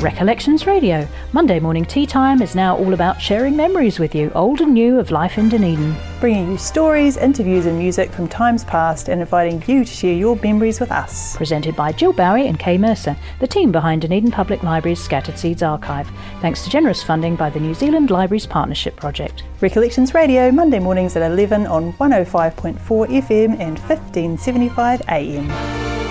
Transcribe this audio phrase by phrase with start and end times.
[0.00, 1.08] Recollections Radio.
[1.32, 4.98] Monday morning tea time is now all about sharing memories with you, old and new,
[4.98, 5.94] of life in Dunedin.
[6.20, 10.36] Bringing you stories, interviews, and music from times past and inviting you to share your
[10.36, 11.34] memories with us.
[11.36, 15.62] Presented by Jill Bowie and Kay Mercer, the team behind Dunedin Public Library's Scattered Seeds
[15.62, 16.10] Archive,
[16.42, 19.44] thanks to generous funding by the New Zealand Libraries Partnership Project.
[19.62, 26.03] Recollections Radio, Monday mornings at 11 on 105.4 FM and 1575 AM.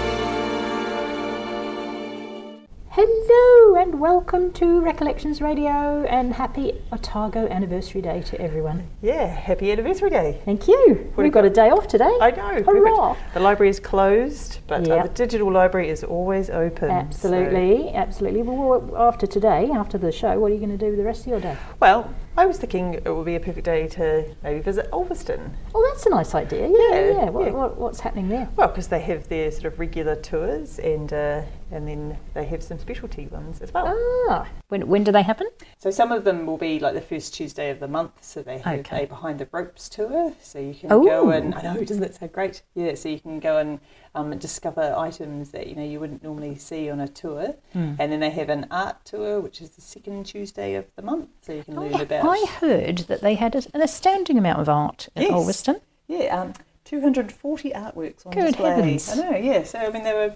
[2.95, 8.87] Hello and welcome to Recollections Radio and happy Otago anniversary day to everyone.
[9.01, 10.39] Yeah, happy anniversary day.
[10.45, 11.11] Thank you.
[11.17, 12.15] We've got a day off today.
[12.21, 12.61] I know.
[12.61, 13.17] Hurrah.
[13.33, 16.89] The library is closed, but uh, the digital library is always open.
[16.89, 18.43] so- Absolutely, absolutely.
[18.43, 21.21] Well, after today, after the show, what are you going to do with the rest
[21.21, 21.57] of your day?
[21.79, 25.51] well, I was thinking it would be a perfect day to maybe visit Olveston.
[25.75, 26.67] Oh, that's a nice idea.
[26.67, 27.07] Yeah, yeah.
[27.11, 27.51] Yeah, What, yeah.
[27.51, 28.49] What, what's happening there?
[28.55, 32.63] Well, because they have their sort of regular tours and uh, and then they have
[32.63, 33.85] some specialty ones as well.
[34.29, 35.47] Ah, when, when do they happen?
[35.77, 38.13] So some of them will be like the first Tuesday of the month.
[38.21, 39.03] So they have Okay.
[39.03, 40.33] a behind the ropes tour.
[40.41, 41.03] So you can Oh.
[41.03, 42.63] go and I know, doesn't it sound great?
[42.73, 42.95] Yeah.
[42.95, 43.79] So you can go and
[44.15, 47.55] um, discover items that you know you wouldn't normally see on a tour.
[47.73, 47.93] Hmm.
[47.99, 51.29] And then they have an art tour, which is the second Tuesday of the month.
[51.41, 55.09] So you can learn about I heard that they had an astounding amount of art
[55.15, 55.31] at Yes.
[55.31, 55.81] Olveston.
[56.07, 56.53] yeah, um,
[56.85, 58.69] 240 artworks on Good display.
[58.69, 59.09] heavens.
[59.09, 59.37] I know.
[59.37, 59.63] Yeah.
[59.63, 60.35] So I mean, they were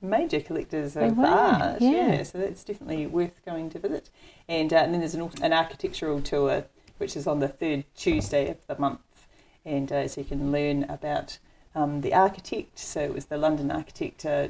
[0.00, 1.80] major collectors of were, art.
[1.80, 2.22] yeah.
[2.22, 4.10] So that's definitely worth going to visit.
[4.48, 6.66] And, uh, and then there's an, an architectural tour,
[6.98, 9.00] which is on the third Tuesday of the month.
[9.64, 11.38] And uh, so you can learn about
[11.76, 12.78] um, the architect.
[12.78, 14.48] So it was the London architect, uh,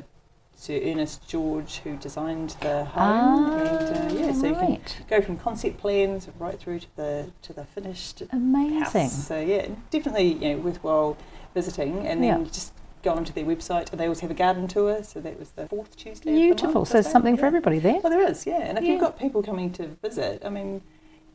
[0.55, 3.50] Sir Ernest George, who designed the home.
[3.50, 7.30] Ah, and uh, yeah, so you can go from concept plans right through to the
[7.42, 8.80] to the finished Amazing.
[8.83, 9.27] house.
[9.27, 11.18] So yeah, definitely you know worthwhile
[11.52, 12.38] visiting, and then Yeah.
[12.38, 13.90] you just go onto their website.
[13.90, 16.30] And they always have a garden tour, so that was the fourth Tuesday.
[16.30, 16.74] of the Beautiful.
[16.80, 18.00] month, So there's I something for everybody there.
[18.02, 18.61] Well, there is, yeah.
[18.68, 18.92] And if Yeah.
[18.92, 20.80] you've got people coming to visit, I mean,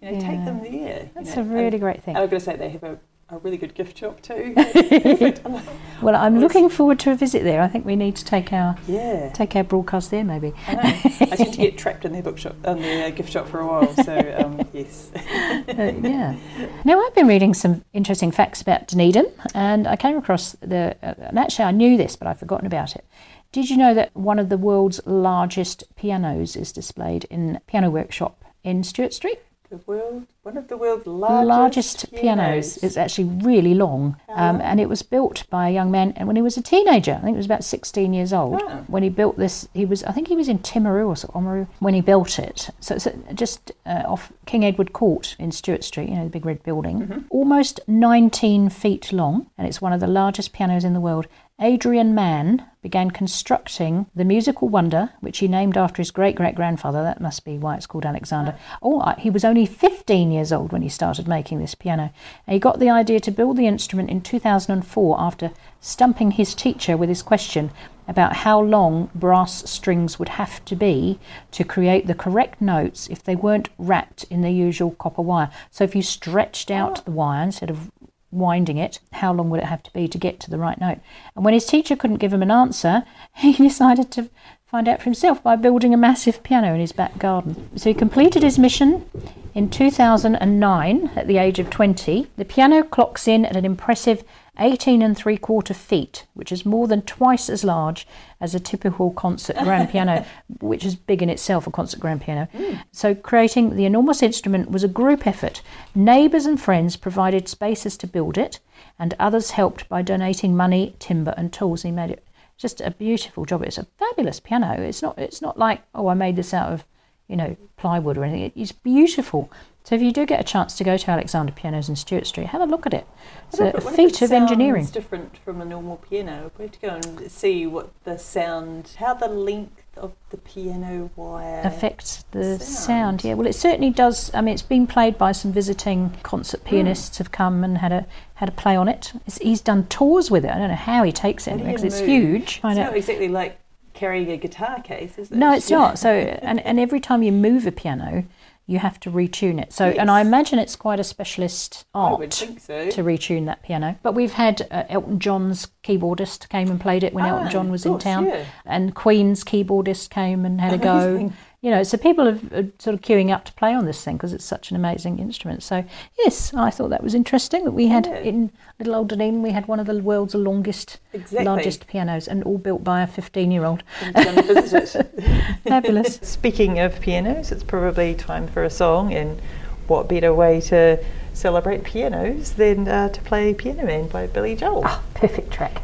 [0.02, 0.28] you know, Yeah.
[0.28, 0.72] take them there.
[1.04, 1.44] you That's know.
[1.44, 2.16] a really great thing.
[2.18, 3.00] I've got to say, they have a,
[3.32, 4.54] a really good gift shop too.
[6.02, 7.62] Well, I'm looking forward to a visit there.
[7.62, 9.30] I think we need to take our yeah.
[9.34, 10.52] take our broadcast there, maybe.
[10.68, 10.82] I know.
[10.82, 13.94] I tend to get trapped in their bookshop, in their gift shop for a while.
[14.04, 15.12] So um, yes.
[15.14, 16.38] Uh, yeah.
[16.84, 20.98] Now I've been reading some interesting facts about Dunedin, and I came across the.
[21.04, 23.06] Uh, and actually, I knew this, but I've forgotten about it.
[23.52, 28.44] Did you know that one of the world's largest pianos is displayed in Piano Workshop
[28.64, 29.40] in Stuart Street?
[29.72, 32.76] The world, one of the world's largest, largest pianos.
[32.84, 36.12] It's actually really long, um, and it was built by a young man.
[36.18, 38.62] And when he was a teenager, I think he was about 16 years old.
[38.62, 38.84] Oh.
[38.88, 41.94] When he built this, he was I think he was in Timaru or Oamaru when
[41.94, 42.70] he built it.
[42.82, 46.46] So it's just uh, off King Edward Court in Stuart Street, you know, the big
[46.46, 51.00] red building, almost 19 feet long, and it's one of the largest pianos in the
[51.00, 51.28] world.
[51.60, 57.04] Adrian Mann began constructing the musical wonder, which he named after his great great grandfather.
[57.04, 58.58] That must be why it's called Alexander.
[58.82, 62.12] Oh, he was only 15 years old when he started making this piano.
[62.48, 66.98] And he got the idea to build the instrument in 2004 after stumping his teacher
[66.98, 67.72] with his question
[68.08, 71.20] about how long brass strings would have to be
[71.52, 75.50] to create the correct notes if they weren't wrapped in the usual copper wire.
[75.70, 77.04] So if you stretched out oh.
[77.06, 77.92] the wire instead of
[78.32, 81.00] winding it, how long would it have to be to get to the right note?
[81.36, 83.04] And when his teacher couldn't give him an answer,
[83.36, 84.30] he decided to
[84.66, 87.70] find out for himself by building a massive piano in his back garden.
[87.78, 89.06] So he completed his mission
[89.54, 92.28] in 2009 at the age of 20.
[92.38, 94.24] The piano clocks in at an impressive
[94.62, 98.08] 18 and three quarter feet, which is more than twice as large
[98.40, 100.26] as a typical concert grand piano,
[100.62, 102.48] which is big in itself, a concert grand piano.
[102.92, 105.62] So, creating the enormous instrument was a group effort.
[105.96, 108.60] Neighbours and friends provided spaces to build it,
[109.00, 111.82] and others helped by donating money, timber, and tools.
[111.82, 112.24] He made it
[112.58, 113.64] just a beautiful job.
[113.64, 114.80] It's a fabulous piano.
[114.80, 115.18] It's not.
[115.18, 116.86] It's not like oh, I made this out of
[117.28, 118.52] you know plywood or anything.
[118.56, 119.52] It's beautiful.
[119.84, 122.48] So if you do get a chance to go to Alexander Pianos in Stuart Street,
[122.48, 123.08] have a look at it.
[123.50, 124.84] It's a, it- feat of engineering.
[124.84, 126.52] sounds different from a normal piano.
[126.58, 131.10] We have to go and see what the sound, how the length of the piano
[131.16, 132.62] wire affects the sound.
[132.62, 133.24] sound.
[133.24, 134.34] Yeah, well, it certainly does.
[134.36, 136.22] I mean, it's been played by some visiting Hmm.
[136.22, 138.06] concert pianists have come and had a
[138.36, 139.12] had a play on it.
[139.28, 140.52] It's, he's done tours with it.
[140.52, 142.62] I don't know how he takes it because it's huge.
[142.64, 143.60] It's not exactly like
[143.94, 145.38] carrying a guitar case, is it?
[145.38, 146.00] No, it's not.
[146.00, 146.10] So,
[146.42, 148.24] and, and every time you move a piano,
[148.68, 149.74] you have to retune it.
[149.74, 152.90] So, and I imagine it's quite a specialist art so.
[152.90, 153.98] to retune that piano.
[154.04, 157.72] But we've had uh, Elton John's keyboardist came and played it when Ah, Elton John
[157.72, 158.46] was course, in town, yeah.
[158.66, 161.32] and Queen's keyboardist came and had a go.
[161.64, 164.18] You know, so people are, are sort of queuing up to play on this thing
[164.18, 165.62] because it's such an amazing instrument.
[165.62, 165.84] So
[166.18, 168.18] yes, I thought that was interesting that we had Yeah.
[168.18, 171.46] in little old Dunedin we had one of the world's longest, Exactly.
[171.46, 173.84] largest pianos, and all built by a fifteen-year-old.
[174.02, 175.60] I'm going to visit it.
[175.64, 176.16] Fabulous.
[176.24, 179.40] Speaking of pianos, it's probably time for a song, and
[179.88, 180.98] what better way to
[181.34, 184.82] celebrate pianos than uh, to play Piano Man by Billy Joel?
[184.86, 185.84] Ah, perfect track.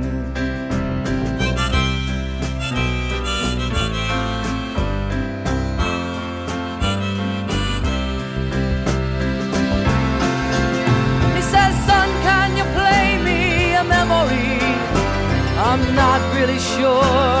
[16.41, 17.40] Really sure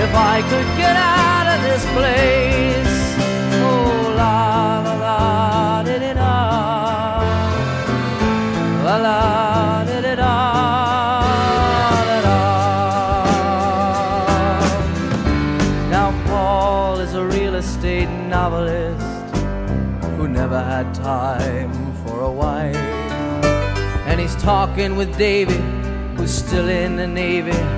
[0.00, 2.98] if I could get out of this place.
[3.60, 7.22] Oh, la la la di da.
[8.84, 9.48] La la.
[15.90, 19.34] Now, Paul is a real estate novelist
[20.16, 21.72] who never had time
[22.04, 22.76] for a wife.
[24.06, 25.60] And he's talking with David,
[26.16, 27.77] who's still in the Navy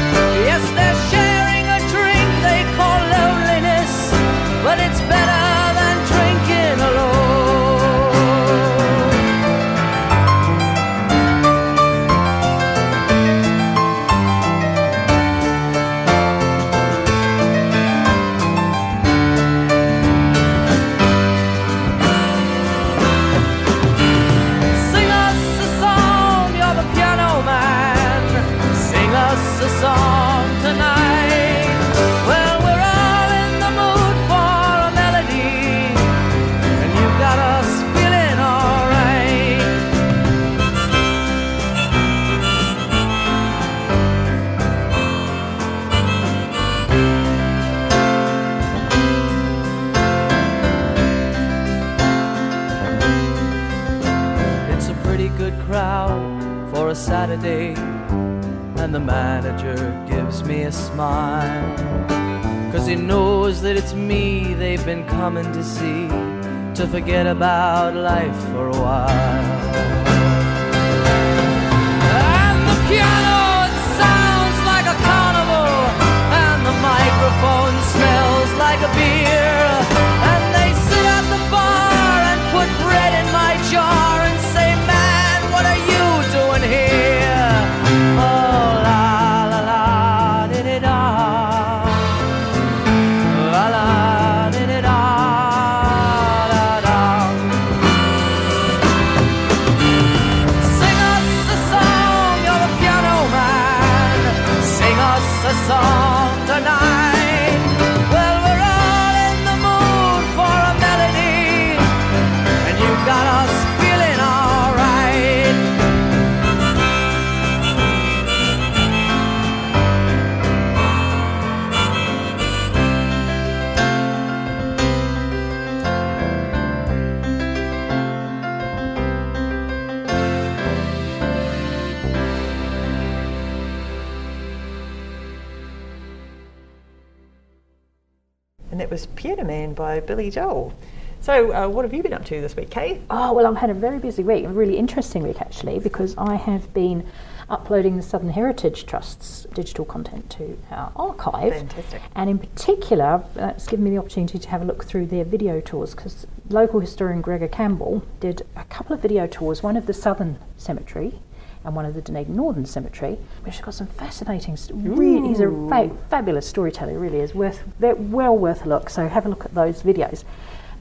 [139.21, 140.73] Piano Man by Billy Joel.
[141.19, 142.99] So, uh, what have you been up to this week, Kay?
[143.11, 146.33] Oh, well, I've had a very busy week, a really interesting week actually, because I
[146.33, 147.05] have been
[147.47, 151.53] uploading the Southern Heritage Trust's digital content to our archive.
[151.53, 152.01] Fantastic.
[152.15, 155.61] And in particular, that's given me the opportunity to have a look through their video
[155.61, 159.93] tours because local historian Gregor Campbell did a couple of video tours, one of the
[159.93, 161.19] Southern Cemetery
[161.63, 165.49] and one of the Dunedin Northern Cemetery, which has got some fascinating, really, he's a
[165.69, 168.89] fa- fabulous storyteller, really is worth, well worth a look.
[168.89, 170.23] So have a look at those videos.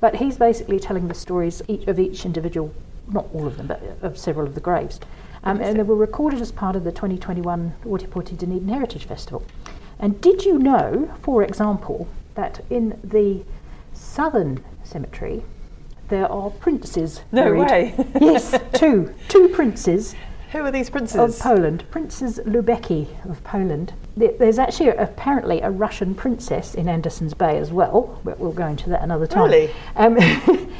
[0.00, 2.72] But he's basically telling the stories each of each individual,
[3.10, 5.00] not all of them, but of several of the graves.
[5.44, 9.44] Um, and they were recorded as part of the 2021 Ōtepoti Dunedin Heritage Festival.
[9.98, 13.42] And did you know, for example, that in the
[13.92, 15.42] southern cemetery
[16.08, 17.20] there are princes?
[17.32, 17.98] No buried?
[17.98, 18.06] way.
[18.20, 19.14] yes, two.
[19.28, 20.14] Two princes
[20.52, 21.16] Who are these princes?
[21.16, 23.92] of Poland, Princes Lubecki of Poland.
[24.16, 28.90] There's actually apparently a Russian princess in Anderson's Bay as well, but we'll go into
[28.90, 29.44] that another time.
[29.44, 29.70] Really?
[29.94, 30.18] Um,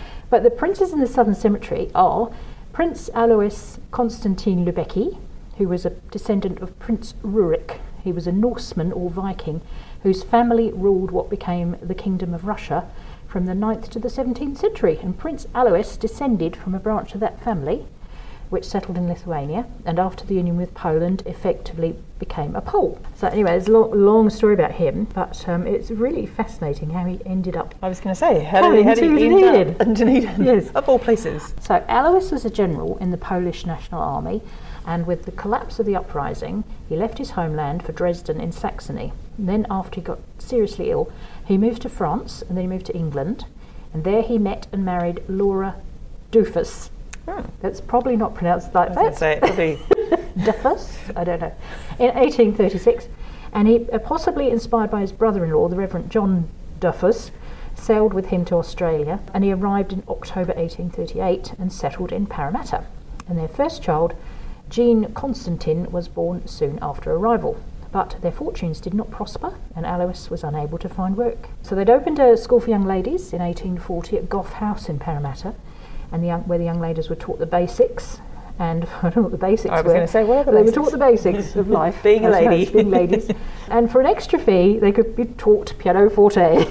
[0.31, 2.33] but the princes in the southern cemetery are
[2.73, 5.19] Prince Alois Konstantin Lubecki,
[5.59, 7.79] who was a descendant of Prince Rurik.
[8.03, 9.61] He was a Norseman or Viking
[10.03, 12.91] whose family ruled what became the Kingdom of Russia
[13.29, 14.99] from the 9th to the 17th century.
[15.01, 17.87] And Prince Alois descended from a branch of that family
[18.51, 23.01] which settled in Lithuania, and after the union with Poland, effectively became a Pole.
[23.15, 27.05] So anyway, there's a lo- long story about him, but um, it's really fascinating how
[27.05, 27.75] he ended up.
[27.81, 29.95] I was going to say, how did he, Coming how did he end up in
[29.95, 30.45] Dunedin?
[30.45, 30.71] Yes.
[30.75, 31.55] Of all places.
[31.61, 34.43] So Alois was a general in the Polish National Army,
[34.87, 39.13] and with the collapse of the uprising, he left his homeland for Dresden in Saxony.
[39.39, 41.13] And then, after he got seriously ill,
[41.45, 43.45] he moved to France, and then he moved to England,
[43.95, 45.77] and there he met and married Laura
[46.33, 46.91] Doofus.
[47.61, 49.19] That's probably not pronounced like that.
[49.19, 49.77] say, it probably
[50.39, 51.55] Duffus, I don't know,
[51.99, 53.09] in 1836,
[53.53, 56.49] and he, uh, possibly inspired by his brother-in-law, the Reverend John
[56.81, 57.31] Duffus,
[57.75, 62.85] sailed with him to Australia, and he arrived in October 1838 and settled in Parramatta.
[63.29, 64.15] And their first child,
[64.69, 67.61] Jean Constantine, was born soon after arrival.
[67.93, 71.49] But their fortunes did not prosper, and Alois was unable to find work.
[71.63, 75.55] So they'd opened a school for young ladies in 1840 at Gough House in Parramatta,
[76.13, 78.21] and the young, where the young ladies were taught the basics.
[78.59, 79.95] And I don't know what the basics I was were.
[79.95, 82.03] gonna say, what are the They were taught the basics of life.
[82.03, 82.71] Being a lady.
[82.71, 83.31] being ladies.
[83.71, 86.67] and for an extra fee, they could be taught pianoforte,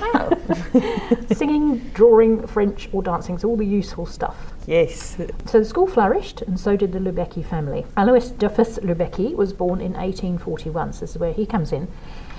[1.34, 3.38] singing, drawing, French, or dancing.
[3.38, 4.54] So all the useful stuff.
[4.68, 5.18] yes.
[5.46, 7.86] So the school flourished, and so did the Lubecki family.
[7.98, 11.88] Alois Duffus Lubecki was born in 1841, so this is where he comes in.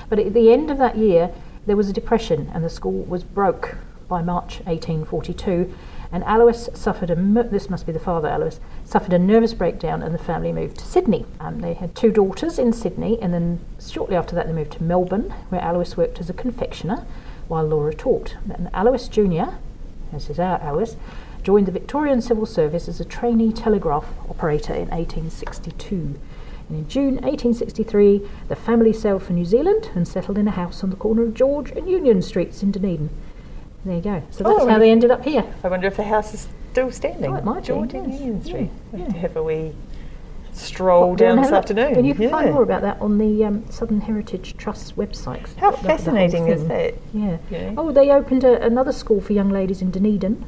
[0.08, 1.32] But at the end of that year,
[1.66, 3.76] there was a depression, and the school was broke
[4.08, 5.72] by March 1842.
[6.12, 10.12] And Alois suffered a, this must be the father, Alois, suffered a nervous breakdown, and
[10.12, 11.24] the family moved to Sydney.
[11.38, 14.82] Um, they had two daughters in Sydney, and then shortly after that, they moved to
[14.82, 17.06] Melbourne, where Alois worked as a confectioner
[17.46, 18.36] while Laura taught.
[18.52, 19.54] And Alois Jr.,
[20.12, 20.96] this is our Alois,
[21.44, 26.18] joined the Victorian Civil Service as a trainee telegraph operator in 1862.
[26.68, 30.82] And in June 1863, the family sailed for New Zealand and settled in a house
[30.84, 33.10] on the corner of George and Union Streets in Dunedin.
[33.84, 34.22] There you go.
[34.30, 35.44] So Oh, that's and how they ended up here.
[35.64, 37.32] I wonder if the house is still standing.
[37.32, 38.20] Oh, it might be, George and yes.
[38.20, 38.60] Union Street.
[38.62, 39.72] Yeah, We'll have have a wee
[40.52, 41.62] stroll Oh, down this have a look.
[41.62, 41.96] afternoon.
[41.98, 45.54] And you can find more about that on the um, Southern Heritage Trust's website.
[45.56, 46.94] How the fascinating is that?
[47.14, 47.38] Yeah.
[47.50, 47.74] Yeah.
[47.78, 50.44] Oh, they opened a, another school for young ladies in Dunedin.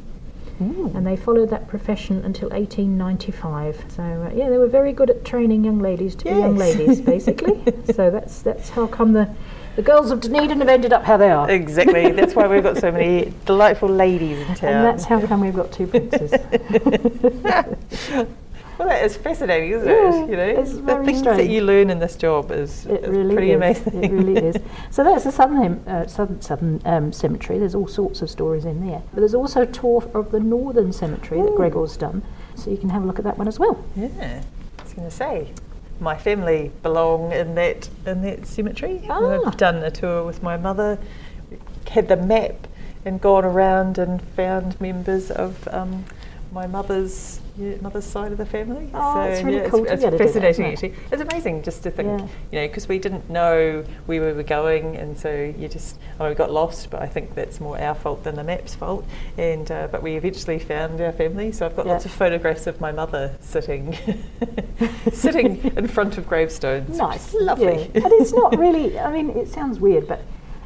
[0.60, 3.84] and they followed that profession until 1895.
[3.96, 7.00] So uh, yeah, they were very good at training young ladies to be young ladies,
[7.14, 7.60] basically.
[7.92, 9.28] so that's that's how come the
[9.76, 12.10] the girls of Dunedin have ended up how they are, Exactly.
[12.18, 14.72] That's why we've got so many delightful ladies in town.
[14.74, 16.30] and that's how come we've got two princes.
[18.78, 20.30] well, that is fascinating, isn't Yeah, it?
[20.30, 23.34] You know, it's the things that you learn in this job is, It is really
[23.34, 23.56] pretty is.
[23.56, 24.04] amazing.
[24.04, 24.56] It really is.
[24.90, 27.58] So that's the southern uh, southern, southern um, cemetery.
[27.58, 29.02] There's all sorts of stories in there.
[29.12, 32.22] But there's also a tour of the northern cemetery that Gregor's done,
[32.54, 33.82] so you can have a look at that one as well.
[33.96, 34.42] Yeah,
[34.78, 35.48] I was going to say,
[36.00, 39.06] my family belong in that in that cemetery.
[39.08, 39.40] Ah.
[39.46, 40.98] I've done a tour with my mother,
[41.88, 42.66] had the map,
[43.04, 46.04] and gone around and found members of um,
[46.52, 48.88] my mother's yeah, mother's side of the family.
[48.94, 50.94] Oh, so it's really yeah, cool it's, to that, fascinating isn't actually.
[51.12, 52.26] It's amazing just to think, Yeah.
[52.50, 56.28] you know, because we didn't know where we were going, and so you just oh,
[56.28, 56.90] we got lost.
[56.90, 59.04] But I think that's more our fault than the map's fault.
[59.36, 61.52] And uh, but we eventually found our family.
[61.52, 61.92] So I've got Yeah.
[61.92, 63.96] lots of photographs of my mother sitting
[65.12, 66.96] sitting in front of gravestones.
[66.96, 67.90] Nice, lovely.
[67.94, 68.04] Yeah.
[68.04, 68.98] and it's not really.
[68.98, 70.22] I mean, it sounds weird, but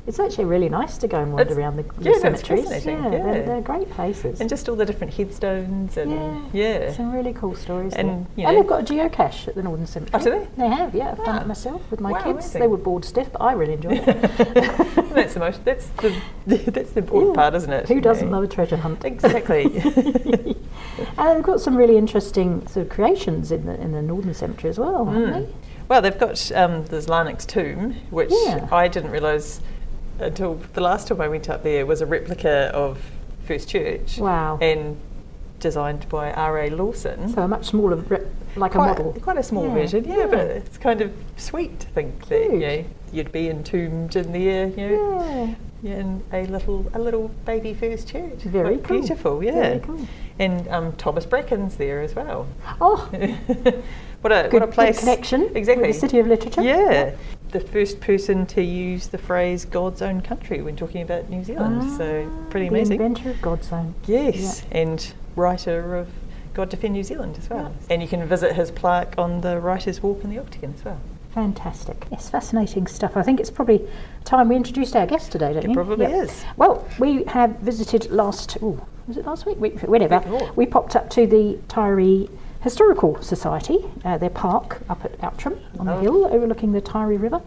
[0.06, 2.68] it's actually really nice to go and wander It's- around the, the yeah, it's cemeteries.
[2.68, 4.40] fascinating, Yeah, They're, they're great places.
[4.40, 6.92] and just all the different headstones and yeah, yeah.
[6.92, 7.92] some really cool stories.
[7.94, 8.16] And, there.
[8.36, 10.20] you and know- they've got a geocache at the Northern Cemetery.
[10.20, 10.62] Oh, do they?
[10.62, 11.10] They have, yeah.
[11.10, 12.44] I've done it myself with my Wow, kids.
[12.46, 12.60] amazing.
[12.60, 14.20] They were bored stiff, but I really enjoyed it.
[15.14, 15.64] that's the most.
[15.64, 16.14] That's the
[16.46, 17.42] that's the important Yeah.
[17.42, 17.88] part, isn't it?
[17.88, 18.36] Who doesn't know?
[18.40, 19.04] love a treasure hunt?
[19.04, 19.82] Exactly.
[21.18, 24.70] And they've got some really interesting sort of creations in the in the Northern Cemetery
[24.70, 25.32] as well, haven't Mm.
[25.46, 25.52] they?
[25.88, 27.06] well, they've got um, there's
[27.46, 28.66] tomb, which Yeah.
[28.72, 29.60] I didn't realise
[30.20, 32.98] until the last time I went up there was a replica of
[33.46, 34.58] First Church Wow.
[34.60, 34.96] and
[35.60, 36.58] designed by R.
[36.60, 36.70] A.
[36.70, 37.28] Lawson.
[37.32, 39.12] So a much smaller, rep- like a model.
[39.22, 42.50] quite a small Yeah, version, yeah, but it's kind of sweet to think that you
[42.50, 42.60] Huge.
[42.62, 45.90] know, you'd be entombed in there, you know, Yeah.
[45.90, 48.38] yeah, in a little a little baby First Church.
[48.42, 48.98] Very Quite cool.
[48.98, 49.52] beautiful, yeah.
[49.52, 50.06] Very cool.
[50.38, 52.46] And um, Thomas Bracken's there as well.
[52.80, 53.08] Oh,
[54.22, 54.98] what a good, what a place!
[55.00, 55.86] connection Exactly.
[55.86, 56.62] with the City of Literature.
[56.62, 57.12] Yeah.
[57.52, 61.90] The first person to use the phrase God's own country when talking about New Zealand.
[61.96, 63.00] so pretty Ah, amazing.
[63.00, 63.94] inventor of God's Own.
[64.06, 64.64] yes.
[64.72, 66.08] And writer of
[66.54, 67.72] God Defend New Zealand as well.
[67.90, 70.98] And you can visit his plaque on the Writer's Walk in the Octagon as well.
[71.34, 72.06] Fantastic.
[72.10, 73.14] Yes, fascinating stuff.
[73.16, 73.86] I think it's probably
[74.24, 75.74] time we introduced our guest today, don't It you?
[75.74, 76.24] probably Yep.
[76.24, 76.44] is.
[76.56, 79.58] Well, we have visited last, ooh, was it last week?
[79.86, 80.20] whatever.
[80.20, 80.50] Before.
[80.56, 82.30] We popped up to the Taieri
[82.70, 86.00] Historical Society, uh, their park up at Outram on the Oh.
[86.00, 87.40] hill overlooking the Taieri River.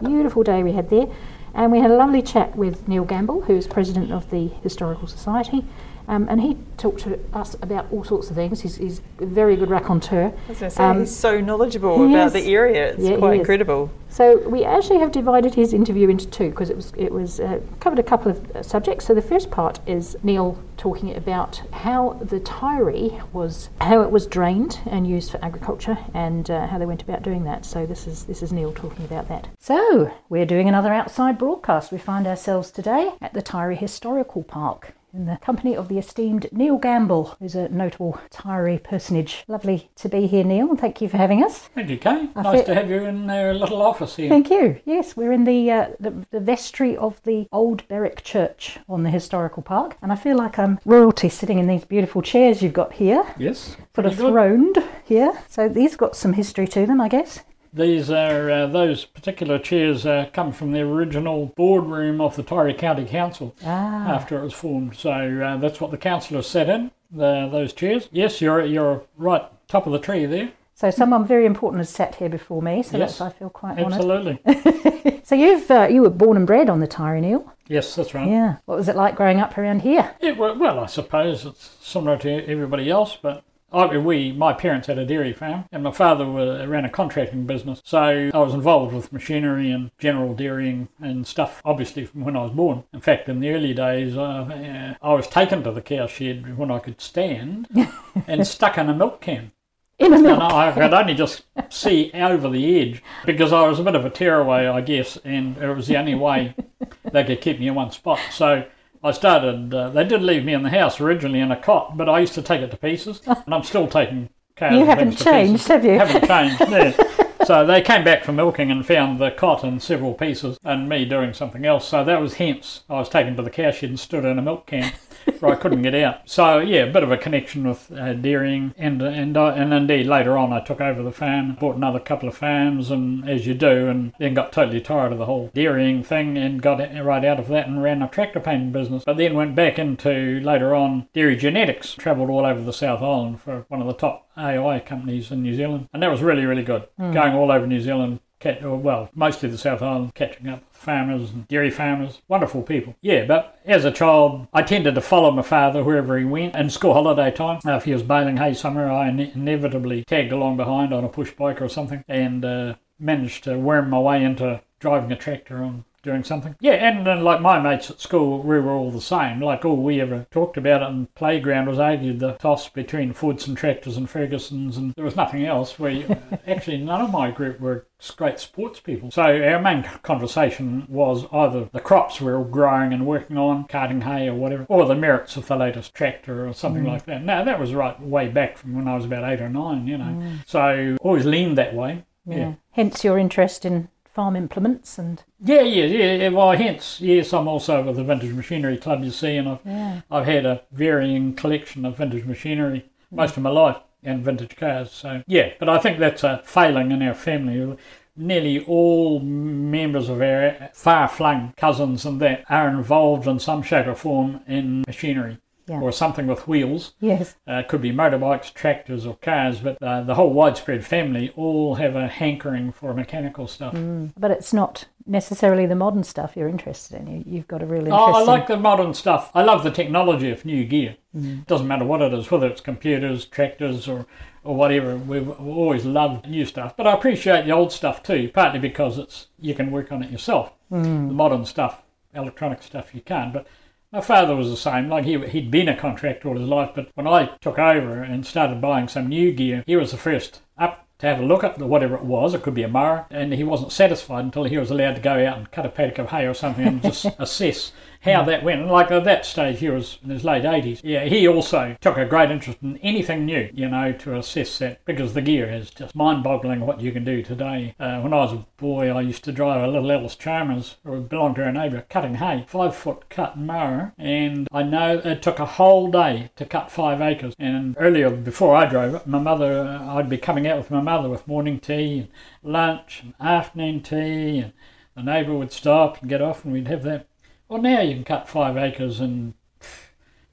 [0.00, 1.06] Beautiful day we had there.
[1.54, 5.64] And we had a lovely chat with Neil Gamble, who's president of the Historical Society.
[6.06, 8.60] Um, and he talked to us about all sorts of things.
[8.60, 10.32] He's, he's a very good raconteur.
[10.46, 12.32] I was say, Um, he's so knowledgeable he about is.
[12.34, 12.92] the area.
[12.92, 13.90] It's Yeah, quite incredible.
[14.08, 17.58] So we actually have divided his interview into two because it was it was uh,
[17.80, 19.06] covered a couple of uh, subjects.
[19.06, 24.26] So the first part is Neil talking about how the Taieri was how it was
[24.28, 27.64] drained and used for agriculture and uh, how they went about doing that.
[27.64, 29.48] So this is this is Neil talking about that.
[29.58, 31.90] So we're doing another outside broadcast.
[31.90, 36.48] We find ourselves today at the Taieri Historical Park in the company of the esteemed
[36.52, 39.44] Neil Gamble, who's a notable Taieri personage.
[39.46, 41.58] Lovely to be here, Neil, and thank you for having us.
[41.74, 42.28] Thank you, Kay.
[42.34, 44.28] I Nice fe- to have you in our little office here.
[44.28, 44.80] Thank you.
[44.84, 49.10] Yes, we're in the, uh, the the vestry of the old Berwick Church on the
[49.10, 52.94] historical park, and I feel like I'm royalty sitting in these beautiful chairs you've got
[52.94, 53.76] here, Yes.
[53.94, 54.30] sort of good.
[54.32, 55.32] throned here.
[55.48, 57.40] So these got some history to them, I guess.
[57.74, 62.78] These are uh, those particular chairs uh, come from the original boardroom of the Taieri
[62.78, 64.96] County Council Ah, after it was formed.
[64.96, 66.92] So uh, that's what the councillors sat in.
[67.10, 68.08] The, those chairs.
[68.12, 70.52] Yes, you're you're right top of the tree there.
[70.74, 73.78] so someone very important has sat here before me, so Yes, that's I feel quite
[73.78, 73.92] honoured.
[73.94, 74.40] Absolutely.
[75.24, 77.50] So you've uh, you were born and bred on the Taieri Neil.
[77.66, 78.28] yes, that's right.
[78.28, 78.56] Yeah.
[78.66, 80.14] What was it like growing up around here?
[80.20, 84.98] It, well, I suppose it's similar to everybody else, but I, we, my parents had
[84.98, 87.82] a dairy farm, and my father ran a contracting business.
[87.84, 92.44] So I was involved with machinery and general dairying and stuff, obviously from when I
[92.44, 92.84] was born.
[92.92, 96.70] In fact, in the early days, uh, I was taken to the cow shed when
[96.70, 97.68] I could stand
[98.26, 99.52] and stuck in a milk can.
[99.98, 100.42] In a And.
[100.42, 104.10] I could only just see over the edge because I was a bit of a
[104.10, 106.54] tearaway, I guess, and it was the only way
[107.12, 108.18] they could keep me in one spot.
[108.32, 108.64] So
[109.04, 112.08] I started, uh, they did leave me in the house originally in a cot, but
[112.08, 114.72] I used to take it to pieces, and I'm still taking cows.
[114.72, 115.98] You haven't changed, have you?
[115.98, 116.60] Haven't changed,
[116.98, 117.44] yeah.
[117.44, 121.04] So they came back from milking and found the cot in several pieces and me
[121.04, 121.86] doing something else.
[121.86, 124.42] So that was hence I was taken to the cow shed and stood in a
[124.42, 124.94] milk can
[125.40, 126.28] where I couldn't get out.
[126.28, 130.06] So yeah, a bit of a connection with uh, dairying, and and uh, and indeed
[130.06, 133.54] later on I took over the farm, bought another couple of farms, and as you
[133.54, 137.38] do, and then got totally tired of the whole dairying thing and got right out
[137.38, 139.04] of that and ran a tractor painting business.
[139.04, 141.94] But then went back into later on dairy genetics.
[141.94, 145.54] Travelled all over the South Island for one of the top AI companies in New
[145.54, 146.86] Zealand, and that was really really good.
[146.98, 148.20] Going all over New Zealand.
[148.44, 152.94] Or, well, mostly the South Island, catching up with farmers and dairy farmers, wonderful people.
[153.00, 156.54] Yeah, but as a child, I tended to follow my father wherever he went.
[156.54, 160.32] In school holiday time, uh, if he was baling hay somewhere, I ine- inevitably tagged
[160.32, 164.22] along behind on a push bike or something and uh, managed to worm my way
[164.22, 166.54] into driving a tractor on doing something.
[166.60, 169.40] Yeah, and then like my mates at school, we were all the same.
[169.40, 173.48] Like all we ever talked about on the playground was argued the toss between Fords
[173.48, 175.78] and tractors and Fergusons, and there was nothing else.
[175.78, 176.06] We
[176.46, 177.86] actually none of my group were
[178.16, 179.10] great sports people.
[179.10, 184.02] So our main conversation was either the crops we were growing and working on, carting
[184.02, 186.88] hay or whatever, or the merits of the latest tractor or something mm.
[186.88, 187.24] like that.
[187.24, 189.98] Now that was right way back from when I was about eight or nine, you
[189.98, 190.04] know.
[190.04, 190.38] Mm.
[190.46, 192.04] So always leaned that way.
[192.26, 192.54] yeah.
[192.72, 196.28] Hence your interest in farm implements and Yeah, yeah, yeah.
[196.28, 200.00] Well, hence, yes, I'm also with the Vintage Machinery Club, you see, and I've, yeah.
[200.10, 204.90] I've had a varying collection of vintage machinery most of my life and vintage cars.
[204.90, 207.76] So, yeah, but I think that's a failing in our family.
[208.16, 213.88] Nearly all members of our far flung cousins and that are involved in some shape
[213.88, 215.38] or form in machinery.
[215.66, 215.80] Yeah.
[215.80, 216.92] Or something with wheels.
[217.00, 217.36] Yes.
[217.48, 221.76] Uh, it could be motorbikes, tractors, or cars, but uh, the whole widespread family all
[221.76, 223.72] have a hankering for mechanical stuff.
[224.18, 227.06] But it's not necessarily the modern stuff you're interested in.
[227.06, 229.30] You, you've got a really Oh, I like the modern stuff.
[229.34, 230.96] I love the technology of new gear.
[231.14, 234.06] it Doesn't matter what it is, whether it's computers, tractors, or
[234.42, 234.96] or whatever.
[234.96, 238.30] We've always loved new stuff, but I appreciate the old stuff too.
[238.34, 240.52] Partly because it's you can work on it yourself.
[240.70, 241.82] The modern stuff,
[242.14, 243.32] electronic stuff, you can't.
[243.32, 243.46] But
[243.94, 244.88] my father was the same.
[244.88, 248.26] Like he he'd been a contractor all his life, but when I took over and
[248.26, 251.58] started buying some new gear, he was the first up to have a look at
[251.58, 252.34] the, whatever it was.
[252.34, 255.24] It could be a mower, and he wasn't satisfied until he was allowed to go
[255.24, 257.72] out and cut a paddock of hay or something and just assess
[258.04, 258.66] how that went.
[258.66, 260.80] Like at that stage, he was in his late 80s.
[260.84, 264.84] Yeah, he also took a great interest in anything new, you know, to assess that
[264.84, 267.74] because the gear is just mind boggling what you can do today.
[267.80, 271.36] Uh, when I was a boy, I used to drive a little Allis-Chalmers, or belonged
[271.36, 275.46] to a neighbour, cutting hay, five foot cut mower, and I know it took a
[275.46, 277.34] whole day to cut five acres.
[277.38, 280.80] And earlier, before I drove it, my mother, uh, I'd be coming out with my
[280.80, 282.08] mother with morning tea and
[282.42, 284.52] lunch and afternoon tea, and
[284.94, 287.06] the neighbour would stop and get off, and we'd have that.
[287.54, 289.34] Well, now you can cut five acres in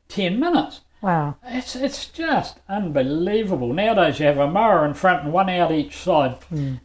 [0.08, 0.82] 10 minutes.
[1.04, 1.36] Wow.
[1.44, 3.72] It's it's just unbelievable.
[3.74, 6.38] Nowadays you have a mower in front and one out each side,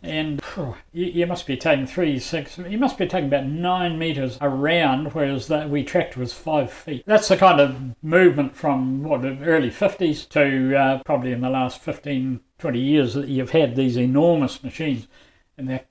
[0.03, 2.59] and phew, you, you must be taking three, six.
[2.59, 7.05] You must be taking about nine meters around, whereas that we tractor was five feet.
[7.07, 11.49] That's the kind of movement from what the early fifties to uh, probably in the
[11.49, 15.09] last 15, 20 years that you've had these enormous machines.
[15.59, 15.85] And their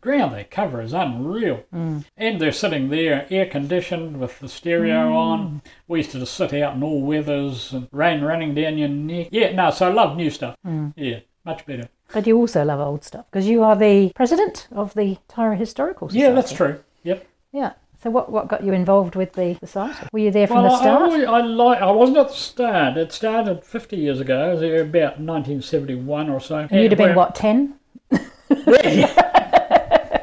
[0.00, 1.64] ground they cover is unreal.
[1.70, 2.00] Hmm.
[2.16, 5.16] And they're sitting there air conditioned with the stereo hmm.
[5.16, 5.62] on.
[5.86, 9.28] We used to just sit out in all weathers and rain running down your neck.
[9.30, 10.56] Yeah, no, so I love new stuff.
[10.64, 10.88] Hmm.
[10.96, 11.88] Yeah, much better.
[12.12, 16.08] But you also love old stuff because you are the president of the Taieri Historical
[16.08, 16.28] Society.
[16.28, 16.80] Yeah, that's true.
[17.04, 17.26] Yep.
[17.52, 17.72] Yeah.
[18.02, 20.08] So what, what got you involved with the society?
[20.12, 21.12] Were you there from well, the start?
[21.12, 21.80] I, I, like.
[21.80, 22.96] I wasn't at the start.
[22.96, 24.54] It started 50 years ago.
[24.54, 26.66] About 1971 or so.
[26.68, 27.74] and you'd have been, what, 10?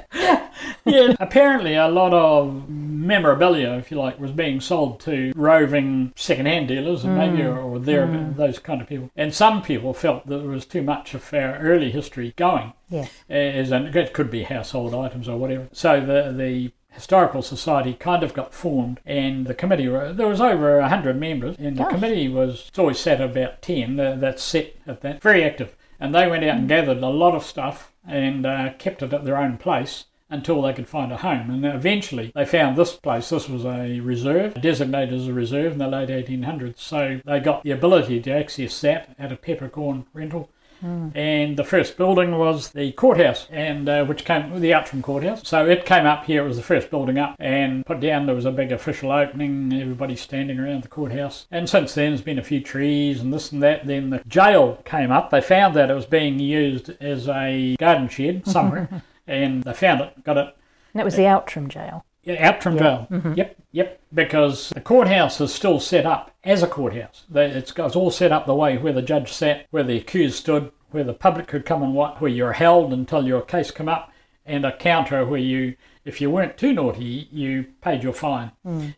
[0.86, 6.68] yeah, apparently a lot of memorabilia, if you like, was being sold to roving second-hand
[6.68, 9.10] dealers, and maybe or, or there those kind of people.
[9.16, 13.12] And some people felt that there was too much of our early history going, Yes.
[13.30, 15.68] as in, it could be household items or whatever.
[15.72, 20.82] So the the historical society kind of got formed, and the committee there was over
[20.82, 24.00] hundred members, and the committee was it's always set at about ten.
[24.00, 27.36] Uh, that's set at that, very active, and they went out and gathered a lot
[27.36, 31.18] of stuff and uh, kept it at their own place until they could find a
[31.18, 31.50] home.
[31.50, 33.30] And eventually they found this place.
[33.30, 36.78] This was a reserve, designated as a reserve in the late 1800s.
[36.78, 40.50] So they got the ability to access that at a peppercorn rental.
[40.82, 45.48] And the first building was the courthouse, and uh, which came the Outram Courthouse.
[45.48, 46.44] So it came up here.
[46.44, 48.26] It was the first building up, and put down.
[48.26, 49.74] There was a big official opening.
[49.74, 51.48] Everybody standing around the courthouse.
[51.52, 53.86] And since then, there's been a few trees and this and that.
[53.86, 55.30] Then the jail came up.
[55.30, 60.02] They found that it was being used as a garden shed somewhere, and they found
[60.02, 60.56] it, got it
[60.94, 62.06] And that was the Outram jail.
[62.34, 63.08] Yeah, Outram Jail.
[63.10, 63.34] Mm-hmm.
[63.34, 64.02] Yep, yep.
[64.14, 67.26] Because the courthouse is still set up as a courthouse.
[67.34, 70.72] It's, it's all set up the way where the judge sat, where the accused stood,
[70.92, 74.12] where the public could come and watch, where you're held until your case come up,
[74.46, 78.52] and a counter where you, if you weren't too naughty, you paid your fine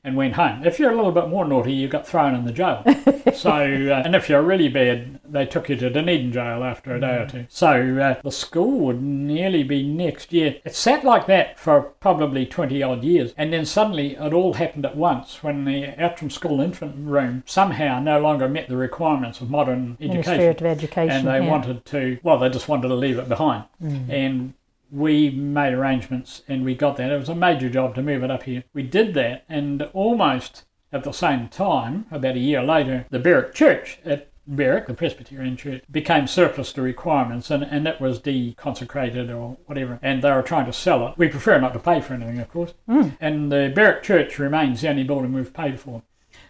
[0.04, 0.66] and went home.
[0.66, 2.84] If you're a little bit more naughty, you got thrown in the jail.
[3.36, 7.00] so, uh, and if you're really bad, they took you to Dunedin jail after a
[7.00, 7.46] day or two.
[7.50, 10.58] So uh, the school would nearly be next year.
[10.64, 14.86] It sat like that for probably 20 odd years, and then suddenly it all happened
[14.86, 19.50] at once when the Outram School infant room somehow no longer met the requirements of
[19.50, 20.66] modern Ministry education.
[20.66, 21.18] of Education.
[21.18, 21.50] And they yeah.
[21.50, 23.66] wanted to, well, they just wanted to leave it behind.
[24.10, 24.54] And
[24.92, 27.12] we made arrangements and we got that.
[27.12, 28.64] It was a major job to move it up here.
[28.74, 33.54] We did that, and almost at the same time, about a year later, the Berwick
[33.54, 39.30] Church at Berwick, the Presbyterian Church, became surplus to requirements and, and it was deconsecrated
[39.30, 41.18] or whatever, and they were trying to sell it.
[41.18, 42.74] We prefer not to pay for anything, of course.
[42.90, 43.18] Mm.
[43.22, 46.04] And the Berwick Church remains the only building we've paid for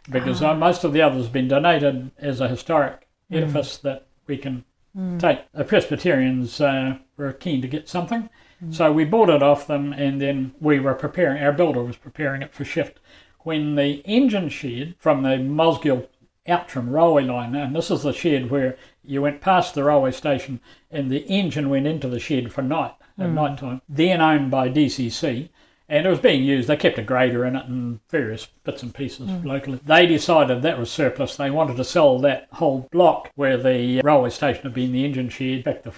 [0.09, 0.55] because uh, ah.
[0.55, 3.81] most of the others have been donated as a historic edifice mm.
[3.81, 4.65] that we can
[4.97, 5.19] Mm.
[5.19, 5.51] take.
[5.53, 8.29] The Presbyterians uh, were keen to get something,
[8.63, 8.73] mm.
[8.73, 11.41] so we bought it off them, and then we were preparing.
[11.41, 12.99] Our builder was preparing it for shift
[13.39, 16.07] when the engine shed from the Mosgiel
[16.47, 20.59] Outram railway line, and this is the shed where you went past the railway station,
[20.89, 23.33] and the engine went into the shed for night at mm.
[23.33, 23.81] night time.
[23.87, 25.49] Then owned by DCC.
[25.91, 26.69] And it was being used.
[26.69, 29.43] They kept a grader in it and various bits and pieces mm.
[29.43, 29.81] locally.
[29.85, 31.35] They decided that was surplus.
[31.35, 35.27] They wanted to sell that whole block where the railway station had been the engine
[35.27, 35.57] shed.
[35.57, 35.93] In fact, the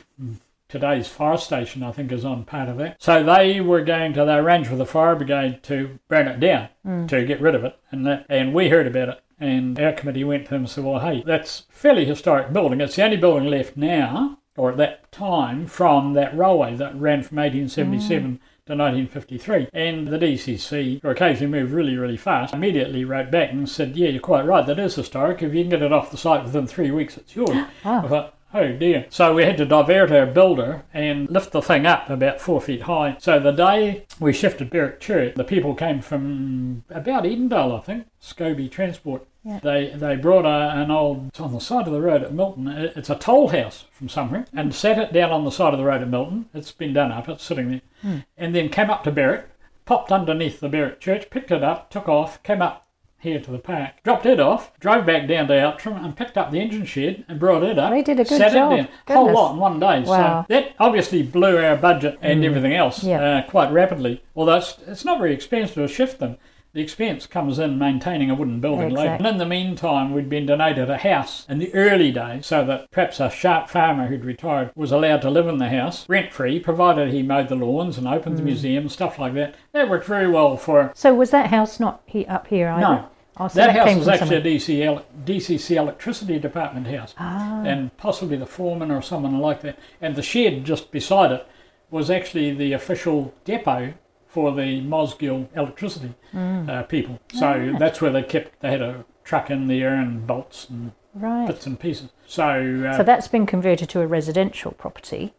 [0.68, 3.00] today's fire station, I think, is on part of that.
[3.00, 6.70] So they were going to, they arranged with the fire brigade to burn it down,
[6.84, 7.08] mm.
[7.10, 7.78] to get rid of it.
[7.92, 9.24] And, that, and we heard about it.
[9.40, 12.82] And our committee went to them and said, well, hey, that's fairly historic building.
[12.82, 17.22] It's the only building left now, or at that time, from that railway that ran
[17.22, 18.40] from 1877 mm.
[18.66, 19.68] To 1953.
[19.74, 24.08] And the DCC, who occasionally moved really, really fast, immediately wrote back and said, yeah,
[24.08, 25.42] you're quite right, that is historic.
[25.42, 27.68] If you can get it off the site within three weeks, it's yours.
[27.84, 28.06] Ah.
[28.06, 29.08] I thought, Oh dear.
[29.10, 32.84] So we had to divert our builder and lift the thing up about four feet
[32.84, 33.18] high.
[33.20, 38.06] So the day we shifted Berwick Church, the people came from about Edendale, I think,
[38.22, 39.26] Scobie Transport.
[39.46, 42.68] They they brought a, an old, it's on the side of the road at Milton,
[42.68, 44.72] it's a toll house from somewhere, and hmm.
[44.72, 46.50] sat it down on the side of the road at Milton.
[46.54, 47.82] It's been done up, it's sitting there.
[48.02, 48.18] Hmm.
[48.38, 49.50] And then came up to Berwick,
[49.86, 52.88] popped underneath the Berwick Church, picked it up, took off, came up
[53.24, 56.52] here to the park, dropped it off, drove back down to Outram and picked up
[56.52, 57.92] the engine shed and brought it up.
[57.92, 58.74] They did a good sat job.
[58.74, 59.18] It down.
[59.18, 60.02] Whole lot in one day.
[60.02, 60.46] Wow.
[60.48, 62.46] So that obviously blew our budget and hmm.
[62.46, 63.22] everything else Yeah.
[63.22, 64.22] uh, quite rapidly.
[64.36, 66.38] Although it's, it's not very expensive to shift them.
[66.74, 69.12] The expense comes in maintaining a wooden building later.
[69.14, 72.90] And in the meantime, we'd been donated a house in the early days so that
[72.90, 76.60] perhaps a sharp farmer who'd retired was allowed to live in the house rent free,
[76.60, 78.38] provided he mowed the lawns and opened Mm.
[78.40, 79.54] the museum, stuff like that.
[79.74, 82.82] That worked very well for So was that house not he, up here either?
[82.82, 83.06] no.
[83.38, 87.62] Oh, so that, house was actually a DCC electricity department house, Ah.
[87.64, 89.78] and possibly the foreman or someone like that.
[90.02, 91.48] And the shed just beside it
[91.92, 93.94] was actually the official depot
[94.34, 96.68] for the Mosgiel electricity Mm.
[96.68, 97.20] uh, people.
[97.34, 98.60] So that's where they kept.
[98.62, 101.46] They had a truck in there and bolts and Right.
[101.46, 102.10] bits and pieces.
[102.26, 102.44] So,
[102.90, 105.34] uh, So that's been converted to a residential property.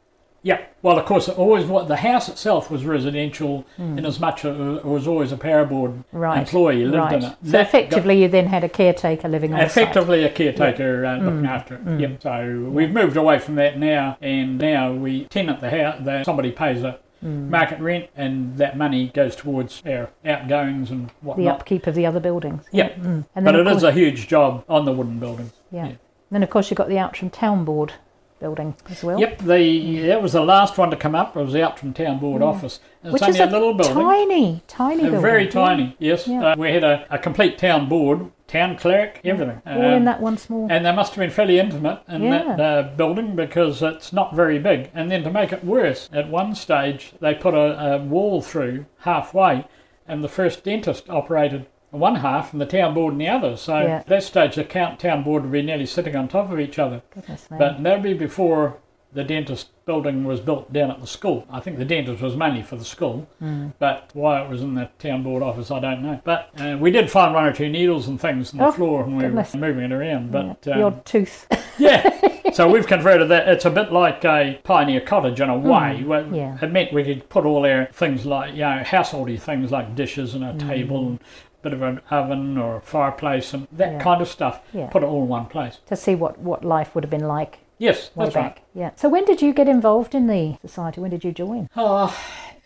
[0.45, 0.59] yeah.
[0.83, 4.55] Well, of course, it always what the house itself was residential in as much as
[4.57, 6.05] it was always a power board.
[6.13, 6.39] Right.
[6.39, 7.13] employee lived right.
[7.15, 7.37] in it.
[7.43, 9.61] So That got- effectively, you then had a caretaker living on.
[9.61, 11.49] Effectively, a caretaker uh, looking Mm.
[11.49, 12.01] after it.
[12.01, 12.23] Yep.
[12.23, 16.25] So we've moved away from that now, and now we tenant the house.
[16.27, 17.49] Somebody pays a Mm.
[17.49, 21.45] market rent, and that money goes towards our outgoings and whatnot.
[21.45, 22.65] The upkeep of the other buildings.
[22.71, 23.25] Yeah, Mm.
[23.35, 25.53] And But it of is a huge job on the wooden buildings.
[25.71, 25.87] yeah.
[25.87, 25.93] yeah.
[26.31, 27.93] Then of course you've got the Outram Town Board
[28.41, 29.19] building as well.
[29.19, 31.35] Yep, the that was the last one to come up.
[31.37, 32.81] It was the Outram Town Board office.
[33.03, 33.13] It's Mm.
[33.13, 33.95] Which only is a little building.
[33.95, 35.21] tiny, tiny Uh, building.
[35.23, 35.51] very Yeah.
[35.51, 36.29] tiny, yes.
[36.29, 36.45] Yeah.
[36.53, 39.61] Uh, we had a, a complete town board, town clerk, everything.
[39.67, 40.69] All in Um, that one small.
[40.71, 42.55] And they must have been fairly intimate in Yeah.
[42.57, 44.90] that uh, building because it's not very big.
[44.95, 48.87] And then to make it worse, at one stage they put a, a wall through
[49.01, 49.64] halfway,
[50.07, 53.57] and the first dentist operated one half and the town board in the other.
[53.57, 53.97] So Yeah.
[53.99, 56.79] at that stage, the count town board would be nearly sitting on top of each
[56.79, 57.03] other.
[57.12, 57.47] Goodness.
[57.51, 58.77] But that would be before
[59.14, 61.46] the dentist building was built down at the school.
[61.50, 63.68] I think the dentist was mainly for the school, Hmm.
[63.79, 66.20] but why it was in the town board office, I don't know.
[66.24, 69.03] But uh, we did find one or two needles and things on the Oh, floor
[69.05, 70.33] when we were moving it around.
[70.33, 71.46] But the um, tooth.
[71.79, 73.46] yeah, so we've converted that.
[73.48, 76.03] It's a bit like a pioneer cottage in a way.
[76.03, 76.35] where Hmm.
[76.35, 76.59] yeah.
[76.62, 80.35] It meant we could put all our things like, you know, householdy things like dishes
[80.35, 80.68] and a Hmm.
[80.68, 83.98] table and a bit of an oven or a fireplace and that Yeah.
[84.00, 84.61] kind of stuff.
[84.72, 84.87] Yeah.
[84.87, 85.79] Put it all in one place.
[85.87, 88.57] to see what, what life would have been like Yes, way that's back.
[88.57, 88.65] right.
[88.75, 88.91] Yeah.
[88.97, 91.01] So when did you get involved in the society?
[91.01, 91.69] When did you join?
[91.77, 92.17] Oh,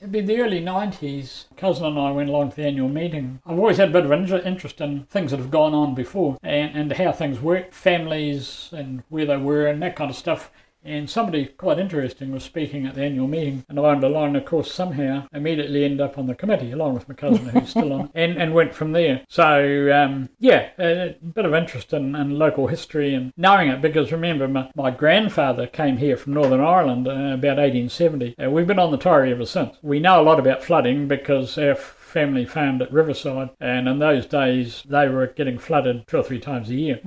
[0.01, 1.44] it'd be the early 90s.
[1.57, 3.40] Cousin and I went along to the annual meeting.
[3.47, 6.37] I've always had a bit of inter- interest in things that have gone on before
[6.42, 10.51] and, and how things work, families and where they were and that kind of stuff.
[10.88, 14.37] And somebody quite interesting was speaking at the annual meeting, and I along the line,
[14.37, 17.92] of course, somehow immediately ended up on the committee, along with my cousin who's still
[17.92, 19.22] on, and, and went from there.
[19.29, 24.12] So, um, yeah, a bit of interest in, in local history and knowing it, because
[24.12, 28.35] remember, my, my grandfather came here from Northern Ireland uh, about 1870.
[28.38, 29.77] Uh, we've been on the Taieri ever since.
[29.83, 34.24] We know a lot about flooding because our family farmed at Riverside, and in those
[34.24, 37.01] days, they were getting flooded two or three times a year.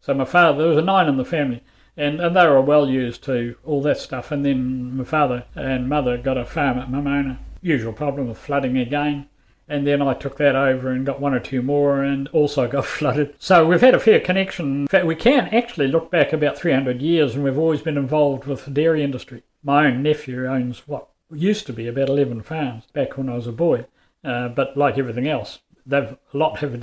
[0.00, 1.62] So my father, there was a nine in the family,
[2.00, 4.30] and, and they were well used to all that stuff.
[4.32, 7.38] And then my father and mother got a farm at Momona.
[7.62, 9.28] Usual problem with flooding again.
[9.68, 12.86] and then I took that over and got one or two more and also got
[12.98, 13.34] flooded.
[13.38, 14.82] So we've had a fair connection.
[14.82, 18.46] In fact, we can actually look back about 300 years and we've always been involved
[18.46, 19.42] with the dairy industry.
[19.62, 23.46] My own nephew owns what used to be about 11 farms back when I was
[23.46, 23.84] a boy,
[24.24, 26.82] uh, but like everything else, they've a lot have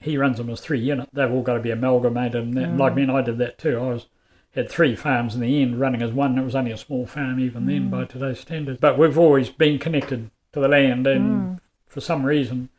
[0.00, 1.08] he runs them as three unit.
[1.12, 3.78] They've all got to be amalgamated, and that, like me, and I did that too.
[3.78, 4.06] I was
[4.56, 6.38] had three farms in the end running as one.
[6.38, 8.80] It was only a small farm even then by today's standards.
[8.80, 12.70] But we've always been connected to the land, and for some reason,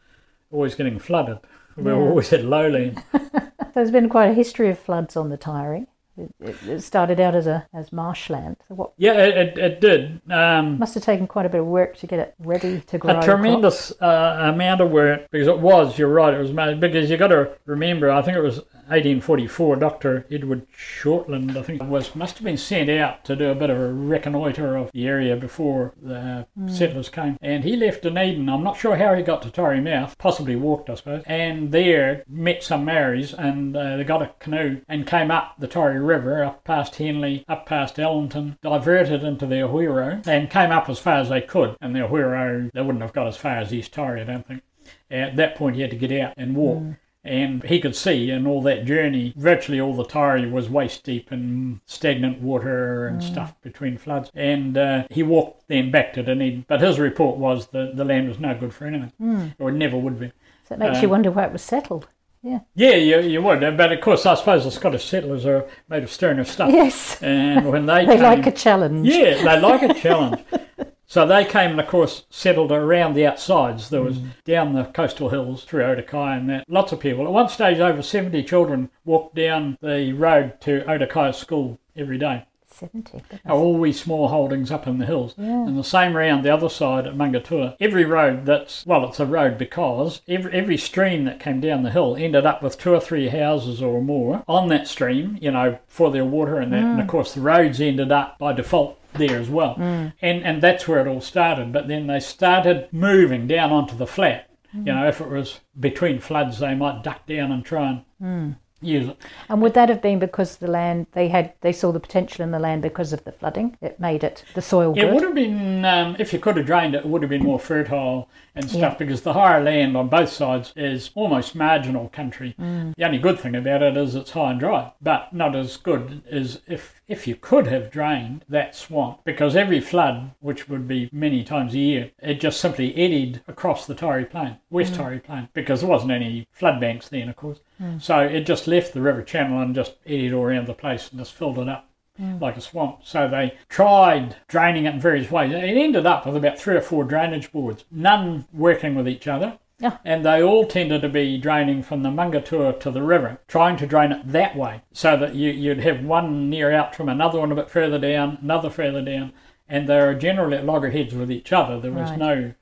[0.51, 1.39] always getting flooded.
[1.75, 1.93] We've Yeah.
[1.93, 3.03] always had lowland.
[3.75, 5.85] There's been quite a history of floods on the Taieri.
[6.17, 8.57] It, it, it started out as a as marshland.
[8.67, 10.19] So what yeah, it, it, did.
[10.31, 13.19] Um, must have taken quite a bit of work to get it ready to grow.
[13.19, 15.95] a tremendous uh, amount of work because it was.
[15.99, 16.33] You're right.
[16.33, 18.09] It was because you got to remember.
[18.09, 19.75] I think it was 1844.
[19.77, 20.25] Dr.
[20.31, 23.79] Edward Shortland, I think, was must have been sent out to do a bit of
[23.79, 28.49] a reconnoitre of the area before the settlers came, and he left Dunedin.
[28.49, 30.17] I'm not sure how he got to Taieri Mouth.
[30.17, 31.23] Possibly walked, I suppose.
[31.25, 35.67] And there met some Maoris, and uh, they got a canoe and came up the
[35.67, 40.89] Taieri River, up past Henley, up past Ellington, diverted into the Owhiro, and came up
[40.89, 41.75] as far as they could.
[41.81, 44.63] And the Owhiro, they wouldn't have got as far as East Taieri, I don't think.
[45.09, 46.83] At that point, he had to get out and walk.
[47.27, 51.31] And he could see in all that journey, virtually all the Taieri was waist deep
[51.31, 54.31] in stagnant water and stuff between floods.
[54.35, 56.65] And uh, he walked then back to Dunedin.
[56.67, 59.97] But his report was that the land was no good for anything, or it never
[59.97, 60.31] would be.
[60.67, 62.07] So it makes uh, you wonder why it was settled.
[62.43, 62.59] Yeah.
[62.75, 63.59] Yeah, you, you would.
[63.59, 66.71] But of course, I suppose the Scottish settlers are made of sterner stuff.
[66.71, 67.21] Yes.
[67.21, 69.07] And when they, They came, like a challenge.
[69.07, 70.41] yeah, they like a challenge.
[71.09, 73.89] So they came and, of course, settled around the outsides.
[73.89, 74.05] There Mm.
[74.05, 76.65] was down the coastal hills through Otokia and that.
[76.67, 77.25] Lots of people.
[77.25, 82.43] At one stage, over 70 children walked down the road to Otokia School every day.
[82.77, 83.11] 70.
[83.11, 83.41] goodness.
[83.49, 85.33] All these small holdings up in the hills.
[85.37, 87.75] And the same round the other side at Maungatua.
[87.79, 91.91] Every road that's, well, it's a road because every, every stream that came down the
[91.91, 95.79] hill ended up with two or three houses or more on that stream, you know,
[95.87, 96.83] for their water and that.
[96.83, 97.09] And of mm.
[97.09, 99.75] course, the roads ended up by default there as well.
[99.75, 100.13] Mm.
[100.21, 101.73] And, and that's where it all started.
[101.73, 104.49] But then they started moving down onto the flat.
[104.75, 104.87] Mm.
[104.87, 109.09] You know, if it was between floods, they might duck down and try and use
[109.09, 109.17] it.
[109.49, 112.51] And would that have been because the land they had they saw the potential in
[112.51, 113.77] the land because of the flooding?
[113.81, 115.13] It made it the soil It good.
[115.13, 117.59] would have been, um, if you could have drained it, it would have been more
[117.59, 118.97] fertile and stuff Yeah.
[118.97, 122.55] because the higher land on both sides is almost marginal country.
[122.59, 122.93] Mm.
[122.95, 126.21] The only good thing about it is it's high and dry, but not as good
[126.31, 131.09] as if if you could have drained that swamp because every flood, which would be
[131.13, 134.97] many times a year, it just simply eddied across the Taieri Plain, West Mm.
[134.97, 137.59] Taieri Plain, because there wasn't any flood banks then, of course.
[137.81, 138.01] Mm.
[138.01, 141.19] So it just left the river channel and just eddied all around the place and
[141.19, 142.41] just filled it up mm.
[142.41, 142.99] like a swamp.
[143.03, 145.51] So they tried draining it in various ways.
[145.51, 149.59] It ended up with about three or four drainage boards, none working with each other.
[149.79, 149.97] Yeah.
[150.03, 153.85] And they all tended to be draining from the Maungatua to the river, trying to
[153.85, 157.51] drain it that way, so that you, you'd have one near out from another one
[157.51, 159.33] a bit further down, another further down,
[159.69, 161.79] and they were generally at loggerheads with each other.
[161.79, 162.17] There was Right.
[162.17, 162.53] no,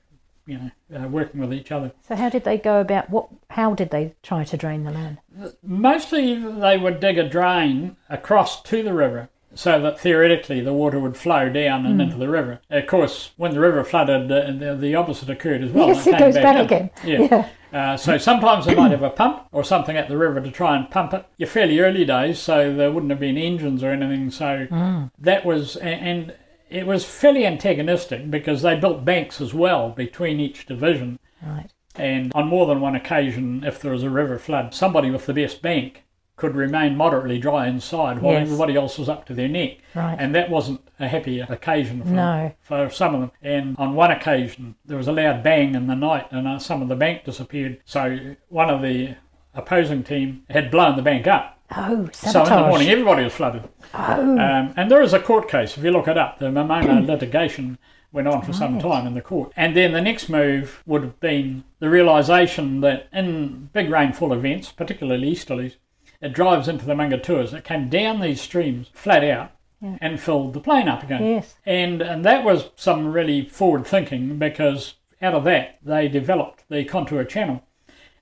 [0.46, 1.92] you know, uh, working with each other.
[2.08, 3.30] So how did they go about what?
[3.50, 5.18] How did they try to drain the land?
[5.64, 11.00] Mostly they would dig a drain across to the river so that theoretically the water
[11.00, 12.60] would flow down and into the river.
[12.70, 15.88] Of course, when the river flooded, uh, the, the opposite occurred as well.
[15.88, 16.66] Yes, it came goes back in.
[16.66, 16.90] again.
[17.04, 17.50] Yeah.
[17.74, 20.78] Uh, so sometimes they might have a pump or something at the river to try
[20.78, 21.26] and pump it.
[21.38, 24.32] You're fairly early days, so there wouldn't have been engines or anything.
[24.32, 26.34] So that was, and
[26.70, 31.20] it was fairly antagonistic because they built banks as well between each division.
[31.42, 31.70] Right.
[31.96, 35.34] And on more than one occasion, if there was a river flood, somebody with the
[35.34, 36.04] best bank
[36.36, 38.42] could remain moderately dry inside while Yes.
[38.42, 39.78] everybody else was up to their neck.
[39.94, 40.18] Right.
[40.20, 42.52] And that wasn't a happy occasion for, No.
[42.60, 43.32] for some of them.
[43.42, 46.82] And on one occasion, there was a loud bang in the night and uh, some
[46.82, 47.80] of the bank disappeared.
[47.86, 49.16] So one of the
[49.54, 51.55] opposing team had blown the bank up.
[51.76, 53.64] Oh, So in the morning, everybody was flooded.
[53.94, 57.06] oh, Um, and there is a court case, if you look it up, the Momona
[57.06, 57.78] litigation
[58.12, 59.52] went on for some time in the court.
[59.58, 64.72] And then the next move would have been the realisation that in big rainfall events,
[64.72, 65.76] particularly easterlies,
[66.22, 67.54] it drives into the Maungatuas.
[67.54, 69.52] It came down these streams flat out
[69.82, 69.98] Yeah.
[70.00, 71.26] and filled the plain up again.
[71.26, 71.56] yes.
[71.66, 76.86] And, and that was some really forward thinking because out of that they developed the
[76.86, 77.64] contour channel.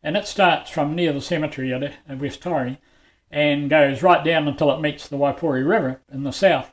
[0.01, 2.77] And it starts from near the cemetery at, at West Taieri
[3.33, 6.71] and goes right down until it meets the Waipori River in the south.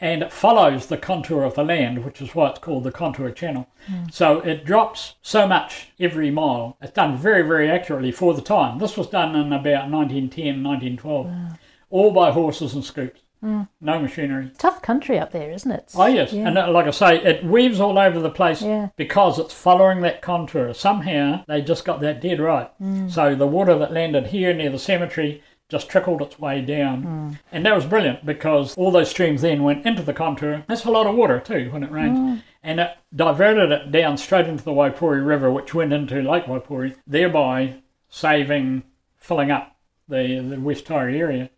[0.00, 3.30] And it follows the contour of the land, which is why it's called the contour
[3.32, 3.66] channel.
[4.12, 6.76] So it drops so much every mile.
[6.80, 8.78] It's done very, very accurately for the time.
[8.78, 11.58] This was done in about 1910, 1912,
[11.90, 13.22] all by horses and scoops.
[13.40, 13.66] No
[14.00, 14.50] machinery.
[14.58, 15.92] Tough country up there, isn't it?
[15.96, 16.48] Oh yes, Yeah.
[16.48, 18.88] and uh, like I say, it weaves all over the place Yeah.
[18.96, 20.74] because it's following that contour.
[20.74, 22.68] Somehow they just got that dead right.
[22.82, 23.10] Mm.
[23.10, 27.38] So the water that landed here near the cemetery just trickled its way down, Mm.
[27.52, 30.62] and that was brilliant because all those streams then went into the contour.
[30.66, 32.42] That's a lot of water too when it rains, Mm.
[32.62, 36.94] and it diverted it down straight into the Waipori River, which went into Lake Waipori,
[37.06, 37.74] thereby
[38.08, 38.82] saving
[39.18, 39.76] filling up
[40.08, 41.50] the the West Taieri area.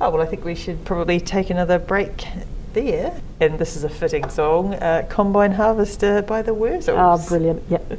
[0.00, 2.26] Oh, well, I think we should probably take another break
[2.72, 3.20] there.
[3.40, 6.96] And this is a fitting song uh, Combine Harvester by the Wurzels.
[6.96, 7.62] Oh, brilliant.
[7.68, 7.98] Yep.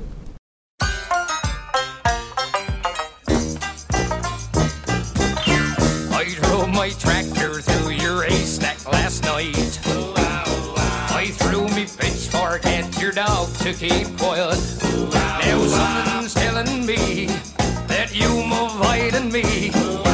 [6.11, 9.79] I drove my tractor through your haystack last night.
[11.15, 14.59] I threw me pitchfork at your dog to keep quiet.
[15.11, 17.27] Now something's telling me
[17.87, 20.12] that you're avoiding me.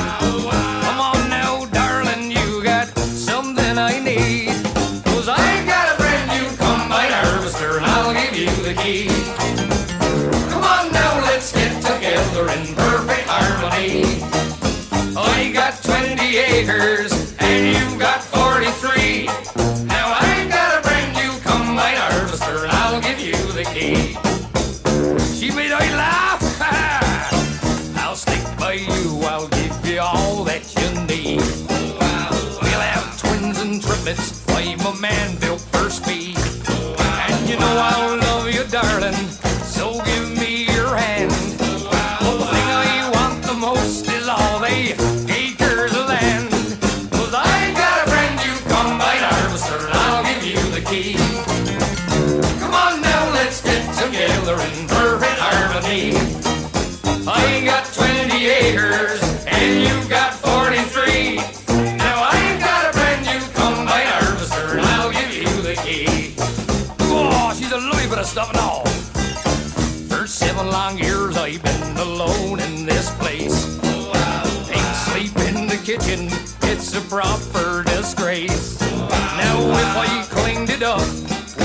[77.10, 78.80] Proper disgrace.
[78.82, 81.02] Now if I cleaned it up,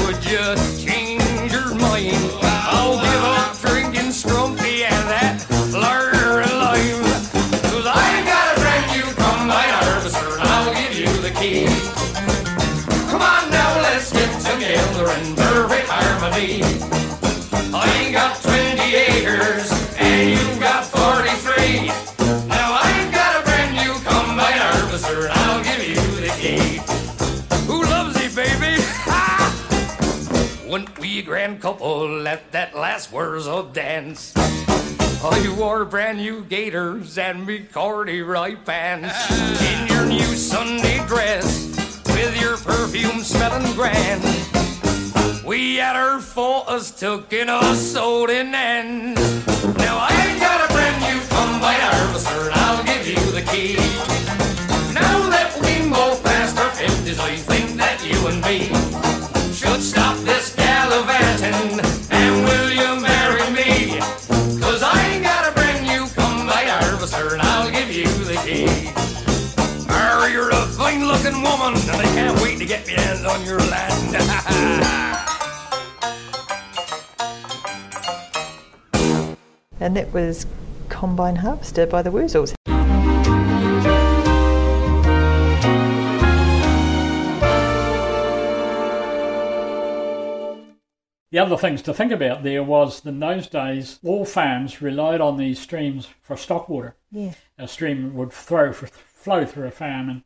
[0.06, 2.53] would you change your mind?
[31.44, 34.32] Grand couple at that last Wurzel dance.
[34.36, 39.14] Oh, I wore brand new gaiters and me corduroy pants.
[39.60, 41.68] In your new Sunday dress
[42.06, 44.24] with your perfume smelling grand.
[45.44, 49.16] We had our photos took in a sold in end.
[49.76, 53.76] Now I ain't got a brand new combine harvester and I'll give you the key.
[54.94, 59.04] Now that we both passed our fifties, I think that you and me
[59.52, 60.33] should stop this
[72.64, 74.90] to get my hands on your land.
[79.80, 80.46] And it was
[80.88, 82.54] Combine Harvester by the Wurzels.
[91.30, 95.36] The other things to think about there was in those days, all farms relied on
[95.36, 96.96] these streams for stock water.
[97.10, 97.34] Yeah.
[97.58, 100.22] A stream would throw, flow through a farm and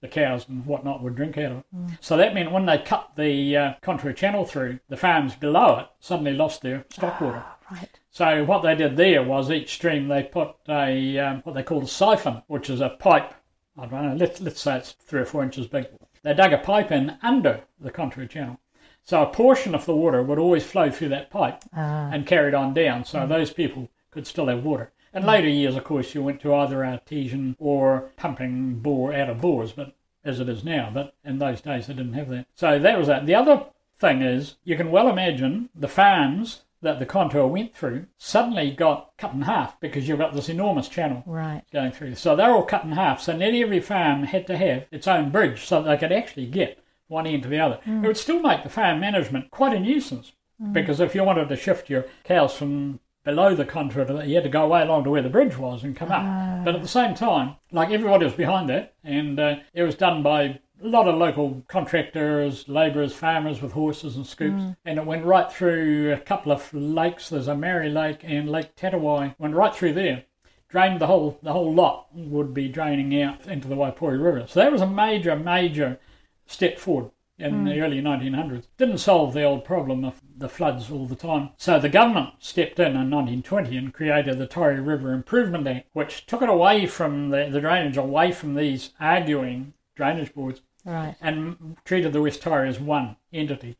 [0.00, 1.64] the cows and whatnot would drink out of it.
[2.00, 6.32] So that meant when they cut the uh, channel through, the farms below it suddenly
[6.32, 7.44] lost their stock water.
[7.70, 7.88] Right.
[8.10, 11.84] So what they did there was each stream they put a um, what they called
[11.84, 13.34] a siphon, which is a pipe.
[13.78, 14.14] I don't know.
[14.16, 15.86] Let's let's say it's three or four inches big.
[16.22, 18.58] They dug a pipe in under the contour channel,
[19.04, 21.62] so a portion of the water would always flow through that pipe
[22.12, 24.92] and carried on down, so those people could still have water.
[25.12, 29.40] In later years, of course, you went to either artesian or pumping bore out of
[29.40, 29.94] bores, but
[30.24, 30.90] as it is now.
[30.92, 32.46] But in those days, they didn't have that.
[32.54, 33.26] So that was that.
[33.26, 33.66] The other
[33.98, 39.12] thing is, you can well imagine the farms that the contour went through suddenly got
[39.18, 41.62] cut in half because you've got this enormous channel Right.
[41.72, 42.14] going through.
[42.14, 43.20] So they're all cut in half.
[43.20, 46.82] So nearly every farm had to have its own bridge so they could actually get
[47.08, 47.80] one end to the other.
[47.84, 48.04] Hmm.
[48.04, 50.72] It would still make the farm management quite a nuisance hmm.
[50.72, 54.50] because if you wanted to shift your cows from below the conduit, you had to
[54.50, 56.64] go way along to where the bridge was and come up.
[56.64, 60.22] But at the same time, like everybody was behind that, and uh, it was done
[60.22, 65.24] by a lot of local contractors, labourers, farmers with horses and scoops, and it went
[65.24, 67.28] right through a couple of lakes.
[67.28, 69.34] There's a Mary Lake and Lake Tatawai.
[69.38, 70.24] Went right through there,
[70.68, 74.46] drained the whole the whole lot would be draining out into the Waipori River.
[74.48, 75.98] So that was a major major
[76.46, 77.10] step forward
[77.40, 78.66] in the early 1900s.
[78.76, 81.50] Didn't solve the old problem of the floods all the time.
[81.56, 86.26] So the government stepped in in 1920 and created the Taieri River Improvement Act, which
[86.26, 91.14] took it away from the, the drainage, away from these arguing drainage boards, Right.
[91.20, 93.76] and treated the West Taieri as one entity.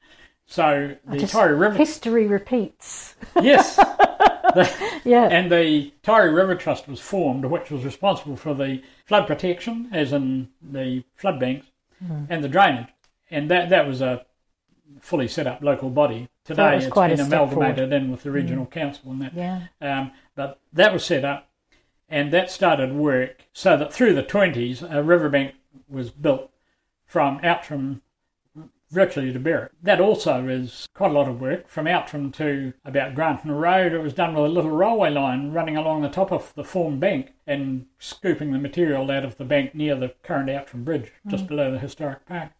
[0.46, 3.14] So the Just- Taieri River, History repeats.
[3.40, 3.78] yes,
[5.04, 5.28] Yeah.
[5.30, 10.12] and the Taieri River Trust was formed, which was responsible for the flood protection, as
[10.12, 11.66] in the flood banks,
[12.04, 12.24] Hmm.
[12.30, 12.88] and the drainage.
[13.30, 14.26] And that that was a
[15.00, 16.28] fully set up local body.
[16.44, 19.34] Today was it's been amalgamated in with the regional council and that.
[19.34, 19.66] yeah.
[19.80, 21.48] Um, but that was set up,
[22.08, 25.54] and that started work so that through the 20s, a riverbank
[25.88, 26.50] was built
[27.06, 28.02] from Outram
[28.90, 29.70] virtually to Berwick.
[29.82, 31.68] That also is quite a lot of work.
[31.68, 35.76] From Outram to about Granton Road, it was done with a little railway line running
[35.76, 39.74] along the top of the formed bank and scooping the material out of the bank
[39.74, 42.50] near the current Outram Bridge, just below the historic park.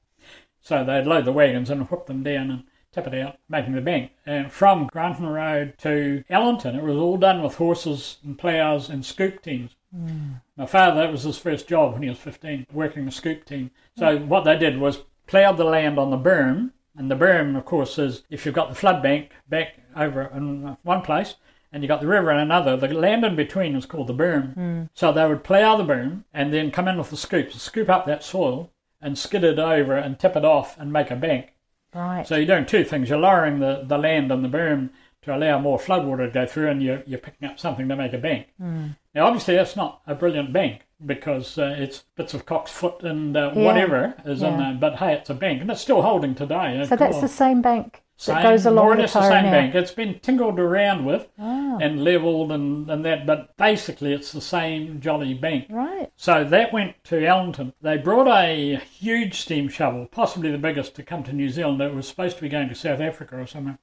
[0.61, 3.81] So they'd load the wagons and whip them down and tip it out, making the
[3.81, 4.13] bank.
[4.27, 9.05] And from Granton Road to Allanton, it was all done with horses and ploughs and
[9.05, 9.77] scoop teams.
[9.95, 10.33] Hmm.
[10.57, 13.71] My father, that was his first job when he was 15, working the scoop team.
[13.97, 17.65] So what they did was ploughed the land on the berm, and the berm, of
[17.65, 21.37] course, is if you've got the flood bank back over in one place
[21.73, 24.55] and you've got the river in another, the land in between is called the berm.
[24.55, 24.83] Hmm.
[24.95, 28.07] So they would plough the berm and then come in with the scoops, scoop up
[28.07, 31.55] that soil and skid it over and tip it off and make a bank.
[31.95, 32.27] Right.
[32.27, 33.09] So you're doing two things.
[33.09, 34.91] You're lowering the, the land and the berm
[35.23, 38.13] to allow more floodwater to go through, and you're, you're picking up something to make
[38.15, 38.47] a bank.
[38.59, 43.37] Now, obviously, that's not a brilliant bank because uh, it's bits of cock's foot and
[43.37, 43.63] uh, Yeah.
[43.65, 44.77] whatever is in there.
[44.81, 46.83] But hey, it's a bank, and it's still holding today.
[46.89, 49.45] so that's the same bank Same- goes more along or the less the Taieri same
[49.47, 49.51] now.
[49.51, 49.75] bank.
[49.75, 54.41] It's been tingled around with Ah, and levelled and, and that, but basically, it's the
[54.43, 55.67] same jolly bank.
[55.71, 56.11] right.
[56.17, 57.73] So that went to Allanton.
[57.81, 61.81] They brought a huge steam shovel, possibly the biggest to come to New Zealand.
[61.81, 63.79] It was supposed to be going to South Africa or somewhere.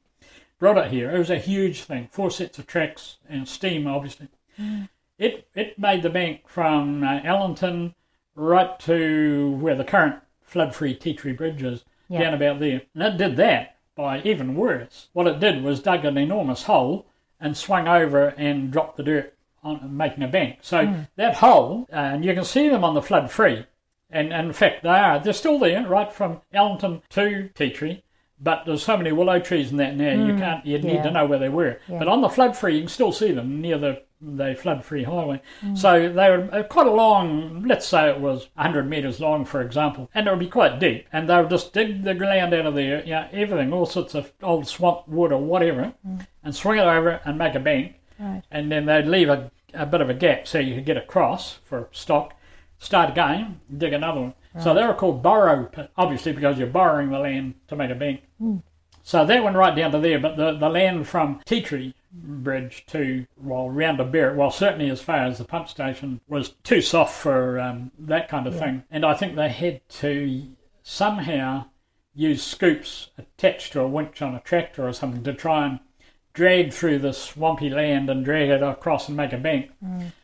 [0.60, 1.10] Brought it here.
[1.10, 2.08] It was a huge thing.
[2.12, 4.28] Four sets of tracks and steam, obviously.
[5.18, 7.96] It it made the bank from uh, Allanton
[8.36, 12.20] right to where the current flood-free Tea Tree Bridge is, Yeah.
[12.22, 12.84] down about there.
[12.94, 15.10] And it did that by even worse.
[15.12, 17.08] What it did was dug an enormous hole
[17.42, 19.34] and swung over and dropped the dirt
[19.64, 20.60] on making a bank.
[20.62, 23.66] So that hole, uh, and you can see them on the flood free,
[24.10, 25.20] and, and in fact they are.
[25.20, 28.04] They're still there, right from Allanton to Tea Tree.
[28.40, 30.66] But there's so many willow trees in that now you can't.
[30.66, 31.04] you'd need Yeah.
[31.04, 31.80] to know where they were.
[31.88, 32.00] Yeah.
[32.00, 35.04] But on the flood free, you can still see them near the the flood free
[35.04, 35.40] highway.
[35.64, 35.78] Mm.
[35.78, 37.64] So they were uh, quite a long.
[37.68, 41.06] Let's say it was 100 metres long, for example, and it would be quite deep.
[41.14, 44.16] And they would just dig the ground out of there, you know, everything, all sorts
[44.16, 45.94] of old swamp wood or whatever,
[46.44, 48.34] and swing it over and make a bank Mm.
[48.34, 48.44] Right.
[48.50, 51.60] and then they'd leave a, a bit of a gap so you could get across
[51.64, 52.34] for stock,
[52.80, 54.34] start again, dig another one.
[54.64, 58.22] So they were called borrow obviously because you're borrowing the land to make a bank.
[59.04, 62.86] So that went right down to there, but the, the land from Tea Tree Bridge
[62.88, 66.82] to, well, round to Berwick, well, certainly as far as the pump station, was too
[66.82, 68.84] soft for um, that kind of thing.
[68.92, 70.48] And I think they had to
[70.84, 71.66] somehow
[72.14, 75.80] use scoops attached to a winch on a tractor or something to try and
[76.38, 79.72] drag through the swampy land and drag it across and make a bank.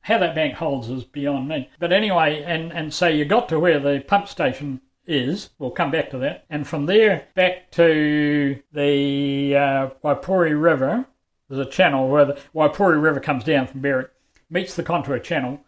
[0.03, 1.67] How that bank holds is beyond me.
[1.79, 5.49] But anyway, and, and so you got to where the pump station is.
[5.57, 6.45] We'll come back to that.
[6.51, 11.05] And from there back to the uh, Waipori River.
[11.49, 14.11] There's a channel where the Waipori River comes down from Berwick,
[14.51, 15.59] meets the Contour Channel,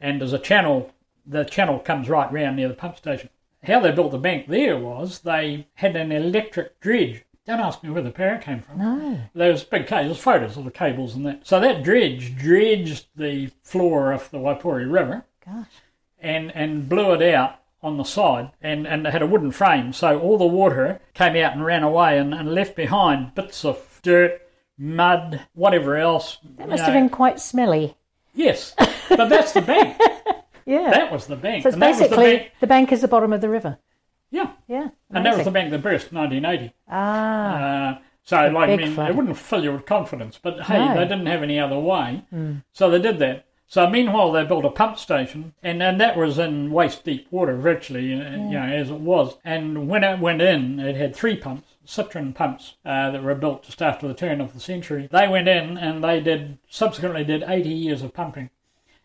[0.00, 0.92] and there's a channel.
[1.26, 3.30] The channel comes right round near the pump station.
[3.64, 7.24] How they built the bank there was they had an electric dredge.
[7.48, 8.78] Don't ask me where the power came from.
[8.78, 9.20] No.
[9.34, 11.46] There was big cables, photos of the cables and that.
[11.46, 15.66] So that dredge dredged the floor of the Waipori River Gosh.
[16.20, 19.94] and, and blew it out on the side and, and it had a wooden frame.
[19.94, 23.98] So all the water came out and ran away and, and left behind bits of
[24.02, 24.42] dirt,
[24.76, 26.36] mud, whatever else.
[26.58, 27.96] That must have been quite smelly.
[28.34, 28.74] Yes,
[29.08, 29.98] but that's the bank.
[30.66, 30.90] Yeah.
[30.90, 31.62] That was the bank.
[31.62, 32.52] so it's and was the basically bank.
[32.60, 33.78] the bank is the bottom of the river.
[34.30, 34.52] Yeah.
[34.68, 34.88] Yeah.
[35.10, 36.74] And that was the bank that burst in 1980.
[36.90, 37.94] Ah.
[37.96, 40.94] Uh, so, like, I mean, it wouldn't fill you with confidence, but hey, No.
[40.94, 42.24] They didn't have any other way.
[42.72, 43.46] So they did that.
[43.70, 47.54] So, meanwhile, they built a pump station, and, and that was in waist deep water,
[47.56, 49.36] virtually, uh, you know, as it was.
[49.44, 51.68] And when it went in, it had three pumps.
[51.84, 55.08] citron pumps uh, that were built just after the turn of the century.
[55.10, 58.48] They went in and they did subsequently did 80 years of pumping,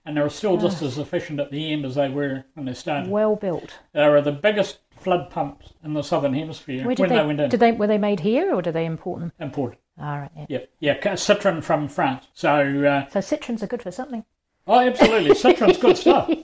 [0.06, 2.74] and they were still just as efficient at the end as they were when they
[2.74, 3.10] started.
[3.10, 3.80] Well built.
[3.94, 7.50] They were the biggest flood pumps in the southern hemisphere when they, they, went in.
[7.50, 9.32] did they were they made here or did they import them?
[9.40, 9.78] Imported.
[10.02, 10.32] All right.
[10.50, 10.60] Yeah.
[10.80, 12.26] Yeah, yeah, citron from France.
[12.34, 12.50] So,
[12.84, 14.26] uh, So citrons are good for something.
[14.66, 16.30] oh, absolutely, citron's good stuff.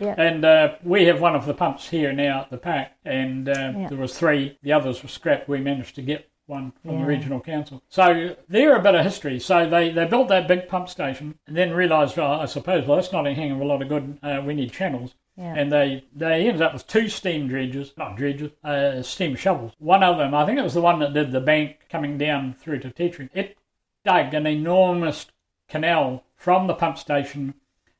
[0.00, 0.14] Yeah.
[0.16, 3.52] And uh, we have one of the pumps here now at the park, and uh,
[3.76, 3.88] Yeah.
[3.88, 4.56] there was three.
[4.62, 5.48] The others were scrapped.
[5.48, 7.00] We managed to get one from Yeah.
[7.00, 7.82] the regional council.
[7.90, 9.38] So they're a bit of history.
[9.40, 12.96] So they, they built that big pump station, and then realised, well, I suppose, well,
[12.96, 14.18] that's not a hang of a lot of good.
[14.22, 15.14] Uh, we need channels.
[15.38, 15.54] Yeah.
[15.56, 19.72] And they, they ended up with two steam dredges, not dredges, uh, steam shovels.
[19.78, 22.54] One of them, I think it was the one that did the bank coming down
[22.54, 23.30] through to Tetri.
[23.32, 23.56] It
[24.04, 25.26] dug an enormous
[25.68, 27.54] canal from the pump station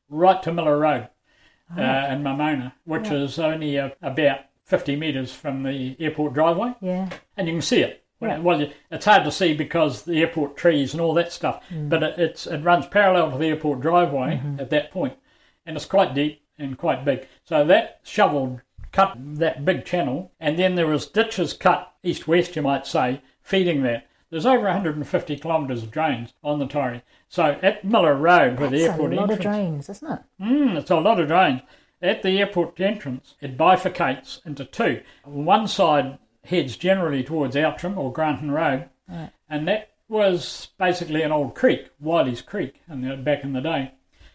[0.09, 1.09] right to Miller Road
[1.77, 1.81] uh,
[2.11, 7.09] in Momona, which is only uh, about 50 metres from the airport driveway, Yeah.
[7.37, 8.05] and you can see it.
[8.21, 8.39] Yeah.
[8.41, 12.19] Well, it's hard to see because the airport trees and all that stuff, but it,
[12.19, 15.15] it's it runs parallel to the airport driveway at that point,
[15.65, 17.27] and it's quite deep and quite big.
[17.45, 18.61] So that shovel
[18.93, 23.83] cut that big channel, and then there was ditches cut east-west, you might say, feeding
[23.83, 24.07] that.
[24.31, 27.03] There's over 150 kilometres of drains on the Taieri.
[27.29, 30.21] So at Miller Road, where the airport That's a lot of drains, isn't it?
[30.41, 31.63] Mm, it's a lot of drains.
[32.03, 35.03] At the airport entrance, it bifurcates into two.
[35.25, 38.89] One side heads generally towards Outram or Granton Road,
[39.49, 43.93] and that was basically an old creek, Wiley's Creek, in the, back in the day.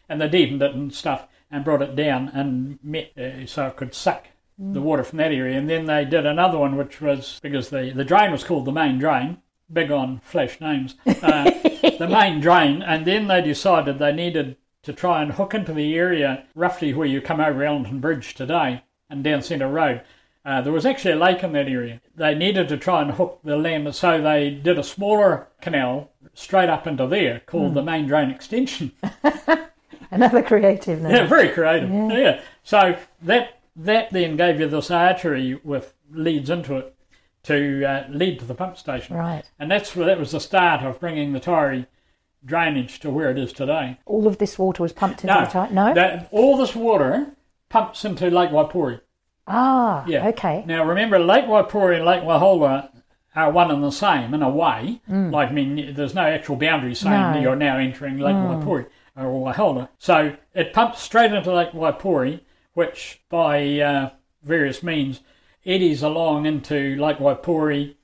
[0.10, 3.78] And they deepened it and stuff and brought it down and met uh, so it
[3.78, 4.26] could suck
[4.58, 5.58] the water from that area.
[5.58, 8.72] And then they did another one, which was because the, the drain was called the
[8.72, 9.38] main drain,
[9.72, 11.44] big on flash names, uh,
[12.00, 12.82] the main drain.
[12.82, 17.08] And then they decided they needed to try and hook into the area roughly where
[17.08, 20.02] you come over Ellington Bridge today and down Centre Road.
[20.46, 22.02] Uh, there was actually a lake in that area.
[22.16, 26.70] They needed to try and hook the land, so they did a smaller canal straight
[26.70, 28.92] up into there called the Main Drain Extension.
[30.14, 31.12] Another creative name.
[31.12, 31.90] Yeah, very creative.
[31.90, 32.42] Yeah.
[32.64, 36.96] So that that then gave you this artery with leads into it
[37.44, 39.16] to uh, lead to the pump station.
[39.18, 39.44] Right.
[39.60, 41.88] And that's where that was the start of bringing the Taieri
[42.46, 43.98] drainage to where it is today.
[44.06, 45.70] All of this water was pumped into No, the.
[45.74, 45.94] No.
[45.94, 47.28] That, all this water
[47.70, 49.02] pumps into Lake Waipori.
[49.48, 50.06] ah.
[50.08, 50.28] Yeah.
[50.30, 50.64] Okay.
[50.68, 52.90] Now remember, Lake Waipori and Lake Waihola
[53.36, 55.02] are one and the same in a way.
[55.08, 57.34] Like, I mean, there's no actual boundary saying Mm.
[57.34, 57.40] No.
[57.40, 57.42] Mm.
[57.42, 58.86] you're now entering Lake Waipori
[59.16, 59.90] or Waihola.
[60.00, 62.42] So it pumps straight into Lake Waipori,
[62.74, 64.10] which by uh,
[64.44, 65.22] various means
[65.66, 67.96] eddies along into Lake Waipori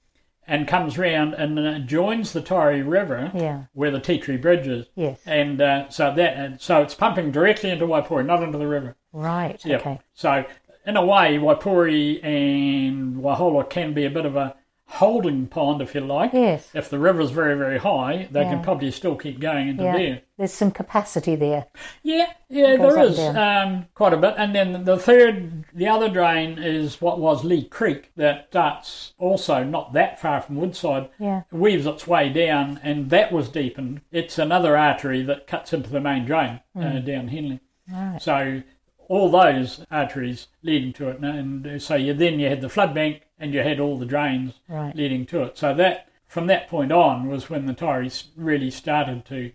[0.48, 3.64] and comes round and uh, joins the Taieri River Yeah.
[3.74, 4.86] where the Tea Tree Bridge is.
[4.96, 5.20] Yes.
[5.26, 8.96] And uh, so that and so it's pumping directly into Waipori, not into the river.
[9.14, 9.64] Right.
[9.66, 9.78] Yeah.
[9.78, 10.00] Okay.
[10.14, 10.46] So
[10.86, 14.56] in a way, Waipori and Waihola can be a bit of a
[14.92, 16.34] holding pond, if you like.
[16.34, 16.70] Yes.
[16.74, 18.50] If the river's very, very high, they Yeah.
[18.54, 19.98] can probably still keep going into Yeah.
[19.98, 20.22] there.
[20.38, 21.68] There's some capacity there.
[22.02, 24.34] Yeah, yeah, there is um, quite a bit.
[24.38, 29.64] And then the third, the other drain is what was Lee Creek that starts also
[29.64, 31.10] not that far from Woodside.
[31.20, 31.44] Yeah.
[31.52, 34.02] Weaves its way down, and that was deepened.
[34.12, 37.60] It's another artery that cuts into the main drain uh, down Henley.
[37.92, 38.20] Right.
[38.22, 38.64] So
[39.08, 43.22] all those arteries leading to it, and so you then you had the flood bank
[43.40, 44.96] and you had all the drains Right.
[44.96, 45.58] leading to it.
[45.58, 49.52] So that from that point on was when the Taieris really started to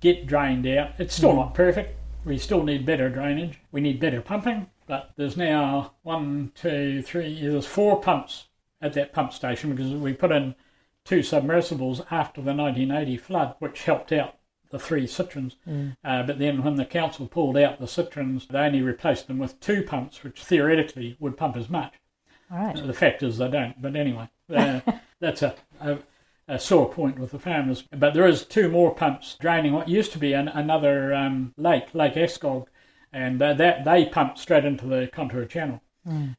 [0.00, 0.92] get drained out.
[0.98, 1.98] It's still not perfect.
[2.24, 3.58] We still need better drainage.
[3.72, 4.68] We need better pumping.
[4.86, 7.40] But there's now one, two, three.
[7.40, 8.48] There's four pumps
[8.82, 10.54] at that pump station because we put in
[11.04, 14.36] two submersibles after the 1980 flood, which helped out
[14.70, 15.56] the three citrons.
[16.04, 19.58] Uh, but then when the council pulled out the citrons, they only replaced them with
[19.60, 21.94] two pumps, which theoretically would pump as much.
[22.54, 22.86] All right.
[22.86, 23.80] The fact is they don't.
[23.82, 24.80] But anyway, uh,
[25.20, 25.98] that's a, a,
[26.46, 27.82] a sore point with the farmers.
[27.90, 31.94] But there is two more pumps draining what used to be an, another um, lake,
[31.94, 32.66] Lake Ascog,
[33.12, 35.80] and uh, that they pump straight into the contour channel.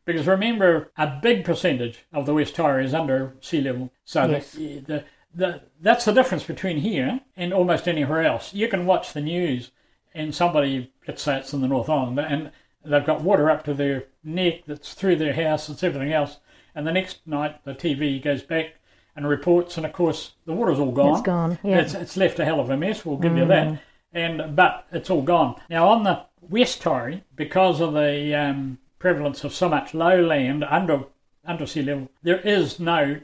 [0.06, 4.52] Because remember, a big percentage of the West Taieri is under sea level, so Yes.
[4.52, 5.04] the, the,
[5.34, 8.54] the, that's the difference between here and almost anywhere else.
[8.54, 9.72] You can watch the news,
[10.14, 12.52] and somebody, let's say it's in the North Island, and
[12.86, 16.38] they've got water up to their neck that's through their house, it's everything else,
[16.74, 18.76] and the next night the TV goes back
[19.16, 21.14] and reports, and of course the water's all gone.
[21.14, 21.60] It's gone.
[21.64, 21.80] Yeah.
[21.80, 23.06] It's, it's left a hell of a mess.
[23.06, 23.82] We'll give you that.
[24.14, 29.44] And but it's all gone now on the West Taieri because of the um, prevalence
[29.44, 31.06] of so much lowland under
[31.44, 32.10] under sea level.
[32.24, 33.20] There is no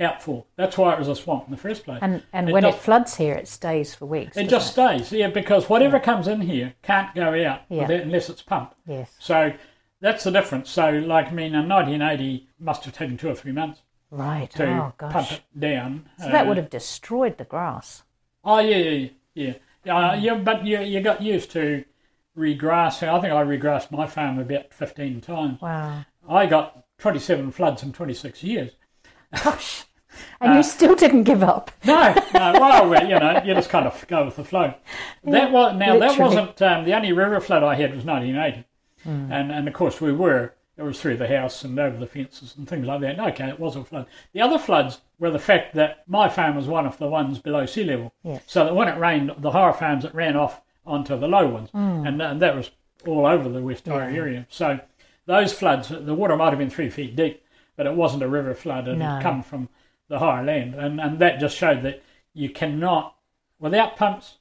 [0.00, 0.46] outfall.
[0.56, 1.98] That's why it was a swamp in the first place.
[2.02, 4.36] And and It when it floods here, it stays for weeks.
[4.36, 7.82] it just stays, yeah, because whatever comes in here can't go out Yeah.
[7.82, 8.74] without- unless it's pumped.
[8.86, 9.14] Yes.
[9.18, 9.52] So
[10.00, 10.70] that's the difference.
[10.70, 14.50] So, like, I mean, in 1980 must have taken two or three months Right.
[14.52, 16.08] to oh pump it down.
[16.18, 18.02] So that Uh, would have destroyed the grass.
[18.44, 19.52] Oh yeah, yeah, yeah.
[19.84, 19.96] yeah.
[19.96, 20.20] Uh, Hmm.
[20.24, 21.84] yeah, but you you got used to
[22.36, 23.08] regrassing.
[23.08, 25.60] I think I regrassed my farm about fifteen times.
[25.60, 26.04] Wow.
[26.28, 28.72] I got twenty seven floods in twenty six years.
[29.44, 29.84] Gosh.
[30.40, 31.70] And you still didn't give up.
[31.84, 32.52] No, no.
[32.88, 34.74] Well, you know, you just kind of go with the flow.
[35.24, 38.64] That was now that wasn't um, the only river flood I had was 1980,
[39.04, 39.32] Hmm.
[39.32, 42.54] and and of course we were it was through the house and over the fences
[42.56, 43.20] and things like that.
[43.20, 44.06] Okay, it was a flood.
[44.32, 47.66] The other floods were the fact that my farm was one of the ones below
[47.66, 48.42] sea level, Yes.
[48.46, 51.70] so that when it rained, the higher farms it ran off onto the low ones,
[51.70, 52.06] Hmm.
[52.06, 52.70] and, and that was
[53.06, 54.46] all over the West Taieri area.
[54.48, 54.80] So
[55.26, 57.41] those floods, the water might have been three feet deep,
[57.76, 58.88] but it wasn't a river flood.
[58.88, 59.06] It No.
[59.14, 59.68] had come from
[60.08, 62.02] the higher land, and and that just showed that
[62.34, 63.14] you cannot
[63.58, 64.38] without pumps.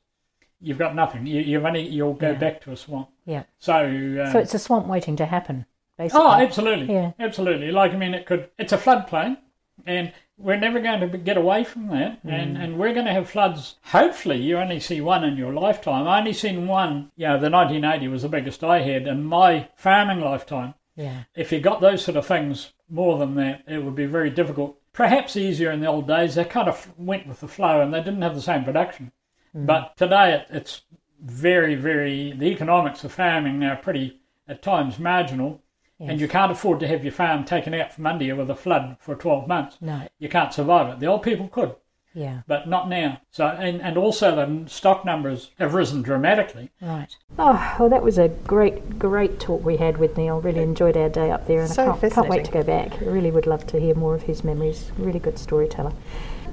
[0.59, 1.25] You've got nothing.
[1.25, 2.37] You, you've only you'll go Yeah.
[2.37, 3.09] back to a swamp.
[3.25, 3.43] Yeah.
[3.59, 5.65] So, um, So it's a swamp waiting to happen,
[5.97, 6.21] basically.
[6.23, 7.11] oh, absolutely, Yeah.
[7.19, 7.71] absolutely.
[7.71, 8.49] Like I mean, it could.
[8.59, 9.37] It's a floodplain,
[9.85, 12.19] and we're never going to get away from that.
[12.23, 12.63] And Mm.
[12.63, 13.77] and we're going to have floods.
[13.85, 16.07] Hopefully, you only see one in your lifetime.
[16.07, 17.11] I only seen one.
[17.15, 20.73] You know, the 1980 was the biggest I had in my farming lifetime.
[20.95, 21.23] Yeah.
[21.35, 24.77] If you got those sort of things more than that, it would be very difficult.
[24.93, 26.35] Perhaps easier in the old days.
[26.35, 29.11] They kind of went with the flow and they didn't have the same production.
[29.55, 29.65] Mm.
[29.65, 30.81] But today it, it's
[31.21, 35.61] very, very, the economics of farming are pretty, at times, marginal.
[35.99, 38.55] And you can't afford to have your farm taken out from under you with a
[38.55, 39.77] flood for 12 months.
[39.81, 40.07] No.
[40.17, 40.99] You can't survive it.
[40.99, 41.75] The old people could,
[42.13, 42.41] Yeah.
[42.47, 43.21] but not now.
[43.31, 46.69] So, and, and also the stock numbers have risen dramatically.
[46.81, 47.15] Right.
[47.39, 50.41] Oh, well, that was a great, great talk we had with Neil.
[50.41, 53.01] Really enjoyed our day up there, and So I can't, can't wait to go back.
[53.01, 54.91] I really would love to hear more of his memories.
[54.97, 55.93] Really good storyteller.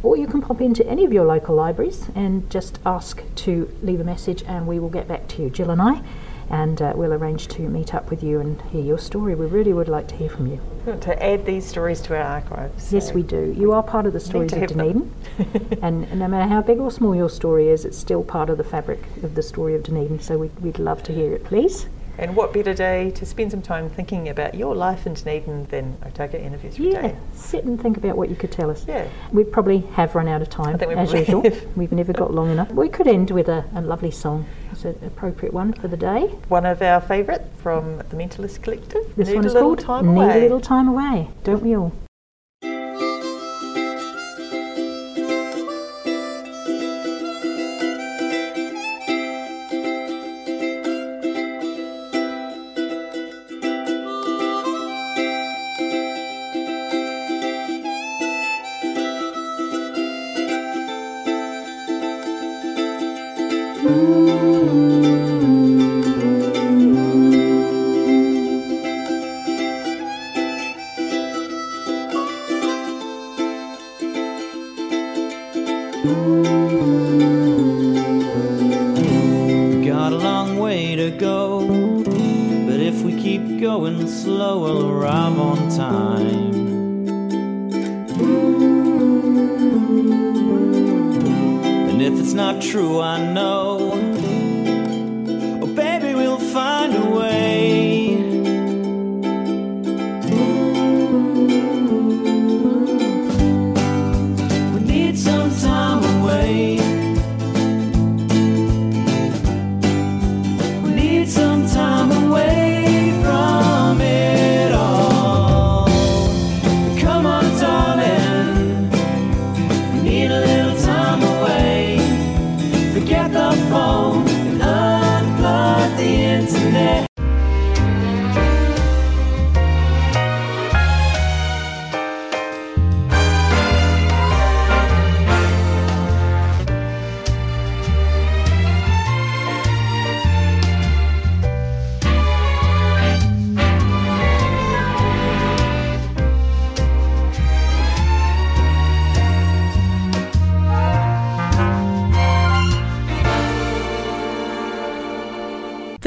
[0.02, 4.00] or you can pop into any of your local libraries and just ask to leave
[4.00, 6.02] a message, and we will get back to you, Jill and I.
[6.50, 9.34] And uh, we'll arrange to meet up with you and hear your story.
[9.34, 10.60] We really would like to hear from you.
[11.00, 12.92] To add these stories to our archives.
[12.92, 13.54] Yes, we do.
[13.56, 14.66] You are part of the stories of.
[14.66, 15.12] Dunedin.
[15.82, 18.64] and no matter how big or small your story is, it's still part of the
[18.64, 20.20] fabric of the story of Dunedin.
[20.20, 21.86] So we, we'd love to hear it, please.
[22.22, 25.96] And what better day to spend some time thinking about your life in Dunedin than
[26.06, 27.16] Otago Anniversary Yeah, Day?
[27.34, 28.84] sit and think about what you could tell us.
[28.86, 29.08] Yeah.
[29.32, 31.42] We probably have run out of time, we as usual.
[31.42, 31.76] Have.
[31.76, 32.70] We've never got long enough.
[32.70, 34.46] We could end with a, a lovely song.
[34.70, 36.26] It's an appropriate one for the day.
[36.46, 39.02] One of our favourite from the Mentalist Collective.
[39.16, 40.38] This Need one a is little called time Need away.
[40.38, 41.28] a Little Time Away.
[41.42, 41.92] Don't we all?